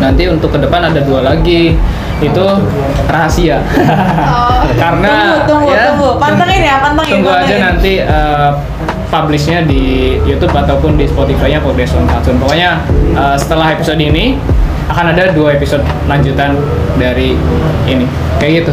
Nanti 0.00 0.24
untuk 0.32 0.48
ke 0.48 0.58
depan 0.58 0.88
ada 0.88 1.00
dua 1.04 1.20
lagi 1.20 1.76
itu 2.20 2.44
rahasia. 3.04 3.60
oh 4.24 4.64
Karena 4.80 5.44
Tunggu, 5.44 5.48
tunggu, 5.48 5.70
ya, 5.72 5.82
tunggu. 5.92 6.08
Pantengin 6.16 6.62
ya, 6.64 6.76
pantengin, 6.80 7.12
Tunggu 7.20 7.28
aja 7.28 7.40
pantengin. 7.44 7.60
nanti 7.64 7.92
eh, 8.00 8.50
publishnya 9.10 9.58
di 9.66 9.82
YouTube 10.24 10.54
ataupun 10.54 10.94
di 10.96 11.04
Spotify-nya 11.04 11.60
Podcast 11.60 11.96
on 12.00 12.08
Fatsun. 12.08 12.40
Pokoknya 12.40 12.80
eh, 13.12 13.36
setelah 13.36 13.76
episode 13.76 14.00
ini 14.00 14.40
akan 14.88 15.12
ada 15.14 15.30
dua 15.36 15.54
episode 15.54 15.84
lanjutan 16.08 16.56
dari 16.96 17.36
ini. 17.84 18.08
Kayak 18.40 18.64
gitu. 18.64 18.72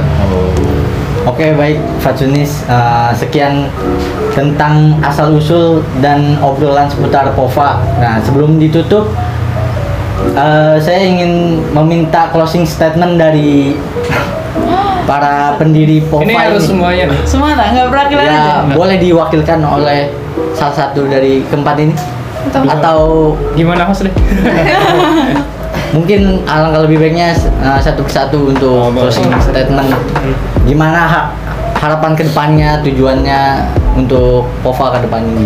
Oke 1.28 1.52
baik 1.54 1.76
Fatsunis 2.00 2.64
Eh, 2.66 3.12
sekian 3.14 3.68
tentang 4.32 4.96
asal 5.02 5.34
usul 5.34 5.82
dan 5.98 6.38
obrolan 6.40 6.88
seputar 6.88 7.34
POVA. 7.34 7.80
Nah 7.98 8.16
sebelum 8.22 8.56
ditutup 8.58 9.12
eh, 10.34 10.76
saya 10.78 11.02
ingin 11.02 11.32
meminta 11.72 12.30
closing 12.30 12.64
statement 12.64 13.18
dari 13.18 13.76
para 15.04 15.56
pendiri 15.56 16.00
POVA 16.02 16.24
ini 16.24 16.34
harus 16.34 16.64
ini. 16.64 16.70
semuanya 16.70 17.04
nih. 17.08 17.20
Semua 17.24 17.50
tak? 17.54 17.68
Nggak 17.74 17.88
perwakilan 17.90 18.24
Ya 18.24 18.32
aja? 18.34 18.54
boleh 18.72 18.98
diwakilkan 18.98 19.60
oleh 19.62 20.02
salah 20.54 20.76
satu 20.78 21.06
dari 21.06 21.44
keempat 21.46 21.76
ini 21.78 21.96
Atau- 22.48 22.64
atau 22.66 23.00
Gimana 23.54 23.84
Mas 23.86 24.00
deh? 24.00 24.12
mungkin 25.90 26.22
alangkah 26.44 26.84
lebih 26.84 26.98
baiknya 27.00 27.32
eh, 27.36 27.80
satu 27.80 28.04
persatu 28.04 28.52
untuk 28.52 28.88
Oh, 28.88 28.92
closing 28.92 29.28
statement 29.40 29.88
gimana 30.64 31.02
hak 31.04 31.26
harapan 31.78 32.12
ke 32.12 32.26
depannya, 32.26 32.82
tujuannya 32.82 33.42
untuk 33.94 34.50
Pova 34.60 34.98
ke 34.98 35.06
depan 35.06 35.22
ini. 35.24 35.46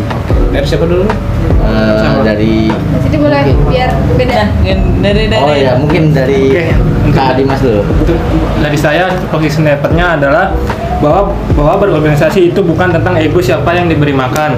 Dari 0.49 0.63
siapa 0.63 0.87
dulu? 0.87 1.03
Eh, 1.03 1.99
Sama. 1.99 2.23
dari 2.23 2.71
Jadi 3.03 3.17
boleh 3.19 3.41
biar 3.67 3.89
beda. 4.15 4.47
Dan 4.63 4.79
dari 5.03 5.27
dari 5.27 5.43
Oh 5.43 5.51
ya, 5.51 5.75
mungkin 5.75 6.15
dari 6.15 6.55
untuk- 7.03 7.11
Kak 7.11 7.35
Dimas 7.35 7.59
dulu. 7.59 7.83
Untuk 7.83 8.15
dari 8.57 8.77
saya 8.79 9.11
posisi 9.27 9.59
dapatnya 9.59 10.15
adalah 10.15 10.55
bahwa 11.01 11.33
bahwa 11.57 11.73
berorganisasi 11.81 12.53
itu 12.53 12.61
bukan 12.61 12.93
tentang 12.93 13.17
ego 13.17 13.41
siapa 13.41 13.73
yang 13.73 13.89
diberi 13.89 14.13
makan, 14.13 14.55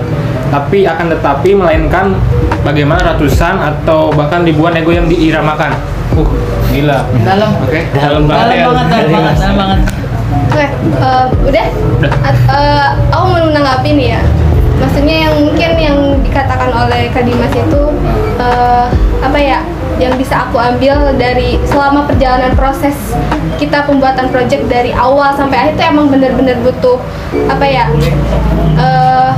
tapi 0.51 0.83
akan 0.83 1.07
tetapi 1.15 1.55
melainkan 1.55 2.13
bagaimana 2.61 3.15
ratusan 3.15 3.57
atau 3.63 4.11
bahkan 4.11 4.43
ribuan 4.43 4.75
ego 4.75 4.91
yang 4.91 5.07
diiramakan. 5.07 5.71
Uh, 6.13 6.27
gila. 6.69 6.99
dalam 7.25 7.49
Oke. 7.63 7.81
Dalam 7.95 8.27
dalam 8.27 8.29
banget 8.29 8.53
ya. 8.53 8.65
banget 8.69 8.85
dalam 8.91 9.09
banget 9.09 9.33
Mas. 9.33 9.39
dalam 9.41 9.57
banget 9.63 9.79
Oke, 10.53 10.67
eh, 11.01 11.25
udah? 11.49 11.67
Udah. 11.97 12.11
At- 12.21 12.45
eh, 12.45 12.87
aku 13.09 13.23
mau 13.25 13.41
menanggapi 13.49 13.89
nih 13.97 14.07
ya. 14.17 14.21
Maksudnya 14.77 15.15
yang 15.29 15.33
mungkin 15.41 15.71
yang 15.81 15.97
dikatakan 16.21 16.69
oleh 16.69 17.09
Kak 17.09 17.25
Dimas 17.25 17.53
itu 17.53 17.81
eh, 18.37 18.85
apa 19.21 19.37
ya? 19.41 19.65
Yang 20.01 20.25
bisa 20.25 20.49
aku 20.49 20.57
ambil 20.57 21.13
dari 21.15 21.61
selama 21.69 22.05
perjalanan 22.09 22.53
proses 22.57 22.95
kita 23.61 23.85
pembuatan 23.85 24.29
project 24.33 24.67
dari 24.67 24.91
awal 24.91 25.33
sampai 25.37 25.57
akhir 25.57 25.73
itu 25.77 25.83
emang 25.85 26.07
bener-bener 26.09 26.57
butuh 26.65 26.97
apa 27.47 27.65
ya? 27.65 27.85
eh, 28.77 29.31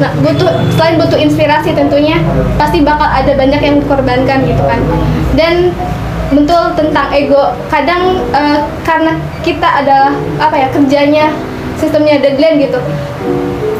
Nah, 0.00 0.12
butuh 0.24 0.48
selain 0.76 0.96
butuh 0.96 1.16
inspirasi 1.16 1.76
tentunya 1.76 2.20
pasti 2.56 2.80
bakal 2.84 3.04
ada 3.04 3.32
banyak 3.36 3.60
yang 3.60 3.76
dikorbankan 3.80 4.44
gitu 4.48 4.60
kan. 4.64 4.80
Dan 5.36 5.76
betul 6.32 6.72
tentang 6.76 7.12
ego. 7.12 7.52
Kadang 7.68 8.20
eh, 8.32 8.60
karena 8.84 9.16
kita 9.44 9.84
adalah 9.84 10.12
apa 10.40 10.56
ya 10.56 10.68
kerjanya 10.72 11.32
sistemnya 11.76 12.20
deadline 12.20 12.60
gitu. 12.60 12.80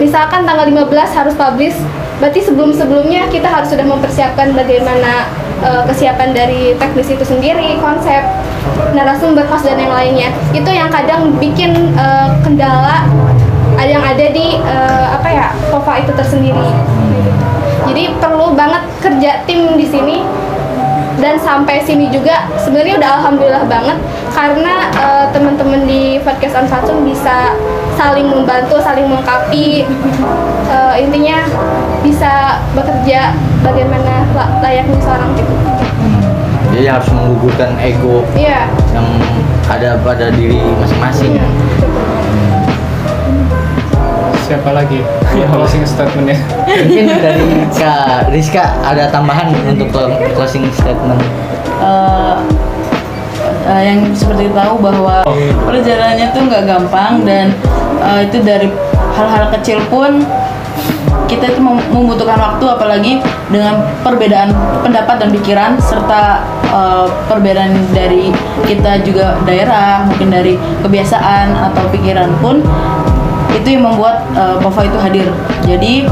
Misalkan 0.01 0.49
tanggal 0.49 0.69
15 0.69 0.89
harus 1.13 1.35
publish, 1.37 1.77
berarti 2.21 2.41
sebelum-sebelumnya 2.45 3.33
kita 3.33 3.49
harus 3.49 3.73
sudah 3.73 3.89
mempersiapkan 3.89 4.53
bagaimana 4.53 5.27
eh, 5.65 5.83
kesiapan 5.89 6.37
dari 6.37 6.77
teknis 6.77 7.09
itu 7.09 7.25
sendiri, 7.25 7.81
konsep, 7.81 8.21
narasumber, 8.93 9.49
host 9.49 9.65
dan 9.65 9.81
yang 9.81 9.91
lainnya. 9.91 10.29
Itu 10.53 10.69
yang 10.69 10.93
kadang 10.93 11.35
bikin 11.41 11.97
eh, 11.97 12.29
kendala 12.45 13.09
yang 13.81 14.05
ada 14.05 14.27
di 14.29 14.61
eh, 14.61 15.07
apa 15.17 15.29
ya 15.33 15.47
Pova 15.73 15.97
itu 15.97 16.13
tersendiri. 16.13 16.69
Jadi 17.89 18.13
perlu 18.21 18.53
banget 18.53 18.85
kerja 19.01 19.43
tim 19.49 19.75
di 19.75 19.89
sini 19.89 20.21
dan 21.21 21.37
sampai 21.37 21.79
sini 21.79 22.09
juga 22.09 22.49
sebenarnya 22.57 22.97
udah 22.97 23.11
alhamdulillah 23.21 23.65
banget 23.65 23.99
karena 24.33 24.75
eh, 24.91 25.27
teman-teman 25.31 25.85
di 25.85 26.17
podcast 26.21 26.57
on 26.57 26.67
Fatsun 26.67 27.05
bisa 27.05 27.53
saling 27.95 28.25
membantu, 28.27 28.81
saling 28.81 29.05
melengkapi. 29.05 29.85
Eh, 30.67 30.95
intinya 30.99 31.45
bisa 32.01 32.57
bekerja 32.73 33.37
bagaimana 33.61 34.25
la- 34.33 34.53
layaknya 34.61 34.97
seorang 34.99 35.31
tim. 35.37 35.45
Jadi 36.71 36.87
harus 36.87 37.11
menggugurkan 37.11 37.77
ego 37.77 38.23
Iya. 38.33 38.71
yang 38.95 39.05
ada 39.67 39.99
pada 40.01 40.31
diri 40.31 40.57
masing-masing. 40.79 41.37
Siapa 44.51 44.75
lagi? 44.75 44.99
Ya, 45.39 45.47
closing 45.47 45.87
statementnya. 45.87 46.35
Mungkin 46.67 47.07
dari 47.07 47.71
Kak 47.71 48.35
Rizka 48.35 48.83
ada 48.83 49.07
tambahan 49.07 49.55
untuk 49.63 49.95
clo- 49.95 50.11
closing 50.35 50.67
statement. 50.75 51.23
Eh, 51.79 52.37
eh, 53.71 53.83
yang 53.87 54.11
seperti 54.11 54.51
tahu 54.51 54.83
bahwa 54.83 55.23
perjalanannya 55.71 56.35
tuh 56.35 56.43
nggak 56.51 56.67
gampang 56.67 57.23
dan 57.23 57.55
eh, 58.03 58.27
itu 58.27 58.43
dari 58.43 58.67
hal-hal 59.15 59.55
kecil 59.55 59.79
pun 59.87 60.27
kita 61.31 61.55
itu 61.55 61.63
mem- 61.63 61.87
membutuhkan 61.95 62.43
waktu 62.43 62.65
apalagi 62.67 63.13
dengan 63.55 63.87
perbedaan 64.03 64.51
pendapat 64.83 65.23
dan 65.23 65.31
pikiran 65.31 65.79
serta 65.79 66.43
eh, 66.75 67.07
perbedaan 67.31 67.71
dari 67.95 68.35
kita 68.67 68.99
juga 69.07 69.39
daerah 69.47 70.11
mungkin 70.11 70.35
dari 70.35 70.59
kebiasaan 70.83 71.55
atau 71.71 71.87
pikiran 71.95 72.35
pun 72.43 72.67
itu 73.55 73.69
yang 73.79 73.85
membuat 73.87 74.23
eh, 74.35 74.57
Pova 74.63 74.83
itu 74.87 74.99
hadir. 74.99 75.29
Jadi 75.67 76.07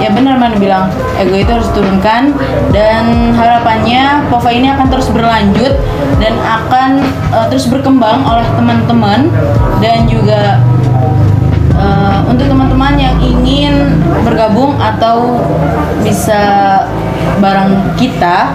ya 0.00 0.08
benar 0.16 0.40
man 0.40 0.56
bilang 0.56 0.88
ego 1.20 1.36
itu 1.36 1.52
harus 1.52 1.68
turunkan 1.76 2.32
dan 2.72 3.36
harapannya 3.36 4.24
Pova 4.32 4.48
ini 4.48 4.72
akan 4.72 4.88
terus 4.88 5.12
berlanjut 5.12 5.76
dan 6.18 6.34
akan 6.40 7.04
eh, 7.36 7.46
terus 7.52 7.68
berkembang 7.68 8.24
oleh 8.24 8.46
teman-teman 8.56 9.28
dan 9.84 10.08
juga 10.08 10.60
eh, 11.76 12.18
untuk 12.26 12.48
teman-teman 12.48 12.96
yang 12.96 13.16
ingin 13.20 14.00
bergabung 14.24 14.78
atau 14.80 15.36
bisa 16.00 16.42
bareng 17.40 17.96
kita 17.96 18.52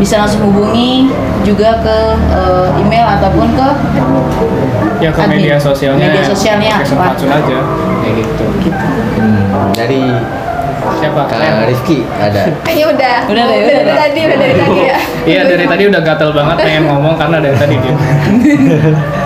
bisa 0.00 0.24
langsung 0.24 0.48
hubungi 0.48 1.12
juga 1.44 1.78
ke 1.84 1.98
eh, 2.32 2.66
email 2.80 3.06
ataupun 3.18 3.46
ke 3.54 3.68
Ya 4.98 5.14
ke 5.14 5.20
Admin. 5.22 5.38
media 5.38 5.54
sosialnya. 5.54 6.10
Media 6.10 6.24
sosialnya. 6.26 6.74
Fatsun 6.82 7.30
aja. 7.30 7.58
Kayak 8.02 8.14
gitu. 8.18 8.44
Hmm, 9.14 9.70
dari 9.70 10.02
Siapa? 10.98 11.30
Kak 11.30 11.68
Rizky 11.68 12.02
ada. 12.18 12.50
Kayaknya 12.64 12.86
udah. 12.96 13.16
Udah 13.30 13.44
deh, 13.44 13.58
udah 13.62 13.74
dari 13.78 13.94
tadi, 13.94 14.20
udah 14.24 14.38
dari 14.38 14.54
tadi 14.56 14.80
ya. 14.80 14.98
Iya 15.30 15.40
dari 15.44 15.66
tadi 15.68 15.82
udah 15.92 16.00
gatel 16.00 16.30
banget 16.32 16.56
pengen 16.64 16.84
ngomong 16.88 17.14
karena 17.20 17.36
dari 17.38 17.56
tadi 17.58 17.74
dia. 17.78 17.94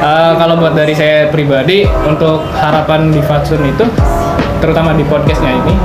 Eh, 0.03 0.33
kalau 0.35 0.59
buat 0.59 0.75
dari 0.75 0.91
saya 0.99 1.31
pribadi 1.31 1.87
untuk 2.03 2.43
harapan 2.59 3.15
di 3.15 3.23
Fatsun 3.23 3.63
itu 3.63 3.87
terutama 4.59 4.99
di 4.99 5.07
podcastnya 5.07 5.55
ini 5.55 5.79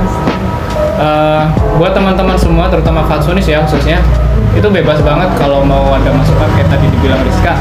eh, 0.98 1.42
buat 1.78 1.94
teman-teman 1.94 2.34
semua 2.34 2.66
terutama 2.68 3.06
Fatsunis 3.06 3.46
ya 3.46 3.62
khususnya 3.62 4.02
itu 4.54 4.66
bebas 4.66 4.98
banget 5.06 5.30
kalau 5.38 5.62
mau 5.62 5.94
ada 5.94 6.10
masukan 6.10 6.50
kayak 6.58 6.66
tadi 6.66 6.86
dibilang 6.90 7.20
Rizka. 7.22 7.54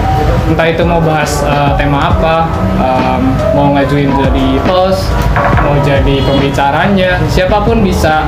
Entah 0.49 0.67
itu 0.67 0.81
mau 0.87 0.97
bahas 1.03 1.45
eh, 1.45 1.71
tema 1.77 2.09
apa 2.09 2.49
em, 2.79 3.21
mau 3.53 3.73
ngajuin 3.77 4.09
jadi 4.17 4.47
host 4.65 5.11
mau 5.61 5.75
jadi 5.83 6.23
pembicaranya 6.23 7.19
siapa 7.27 7.61
pun 7.61 7.83
bisa 7.83 8.25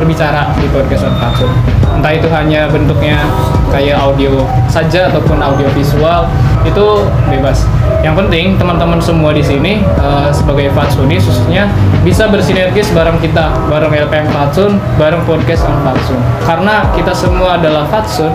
berbicara 0.00 0.48
di 0.56 0.64
podcast 0.72 1.04
on 1.04 1.14
Fatsun. 1.20 1.52
Entah 2.00 2.16
itu 2.16 2.24
hanya 2.32 2.64
bentuknya 2.72 3.20
kayak 3.68 4.00
audio 4.00 4.48
saja 4.72 5.12
ataupun 5.12 5.36
audio 5.36 5.68
visual 5.76 6.24
itu 6.64 7.04
bebas. 7.28 7.68
Yang 8.00 8.24
penting 8.24 8.56
teman-teman 8.56 8.96
semua 8.96 9.36
di 9.36 9.44
sini 9.44 9.84
eh, 9.84 10.28
sebagai 10.32 10.72
Fatsunis 10.72 11.28
khususnya 11.28 11.68
bisa 12.00 12.24
bersinergis 12.32 12.88
bareng 12.96 13.20
kita, 13.20 13.52
bareng 13.68 13.92
LPM 13.92 14.32
Fatsun, 14.32 14.80
bareng 14.96 15.20
podcast 15.28 15.68
on 15.68 15.76
Fatsun. 15.84 16.16
Karena 16.48 16.88
kita 16.96 17.12
semua 17.12 17.60
adalah 17.60 17.84
Fatsun, 17.92 18.32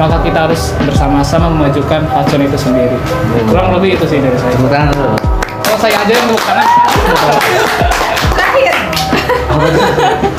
maka 0.00 0.16
kita 0.24 0.48
harus 0.48 0.72
bersama-sama 0.88 1.52
memajukan 1.52 2.08
Fatsun 2.08 2.40
itu 2.40 2.56
sendiri. 2.56 2.96
Kurang 3.52 3.76
lebih 3.76 4.00
itu 4.00 4.08
sih 4.08 4.24
dari 4.24 4.40
saya. 4.40 4.56
Kalau 5.62 5.78
saya 5.78 5.96
aja 6.00 6.12
yang 6.12 6.26
tepuk 6.32 6.44
tangan. 6.48 6.66
Terakhir. 8.32 8.74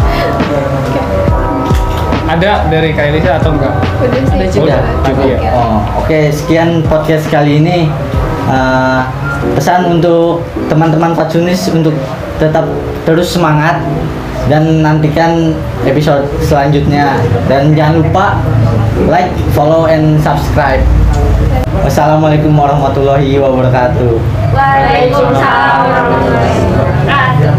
Ada 2.43 2.67
dari 2.67 2.91
Kak 2.91 3.07
Elisa 3.07 3.39
atau 3.39 3.55
enggak? 3.55 3.71
Udah 4.03 4.51
sih. 4.51 4.59
Udah 4.59 4.83
cukup. 5.07 5.31
ya. 5.31 5.39
Oh, 5.55 5.79
oke 6.03 6.19
sekian 6.27 6.83
podcast 6.91 7.23
kali 7.31 7.63
ini. 7.63 7.87
Eh, 8.51 9.01
pesan 9.55 9.87
untuk 9.87 10.43
teman-teman 10.67 11.15
Fatsunis 11.15 11.71
untuk 11.71 11.95
tetap 12.43 12.67
terus 13.07 13.31
semangat 13.31 13.79
dan 14.51 14.83
nantikan 14.83 15.55
episode 15.87 16.27
selanjutnya 16.43 17.15
dan 17.47 17.71
jangan 17.71 18.03
lupa 18.03 18.35
like, 19.07 19.31
follow, 19.55 19.87
and 19.87 20.19
subscribe. 20.19 20.83
Wassalamualaikum 21.79 22.51
warahmatullahi 22.51 23.39
wabarakatuh. 23.39 24.19
Waalaikumsalam 24.51 25.79
warahmatullahi 25.87 26.59
wabarakatuh. 26.75 27.52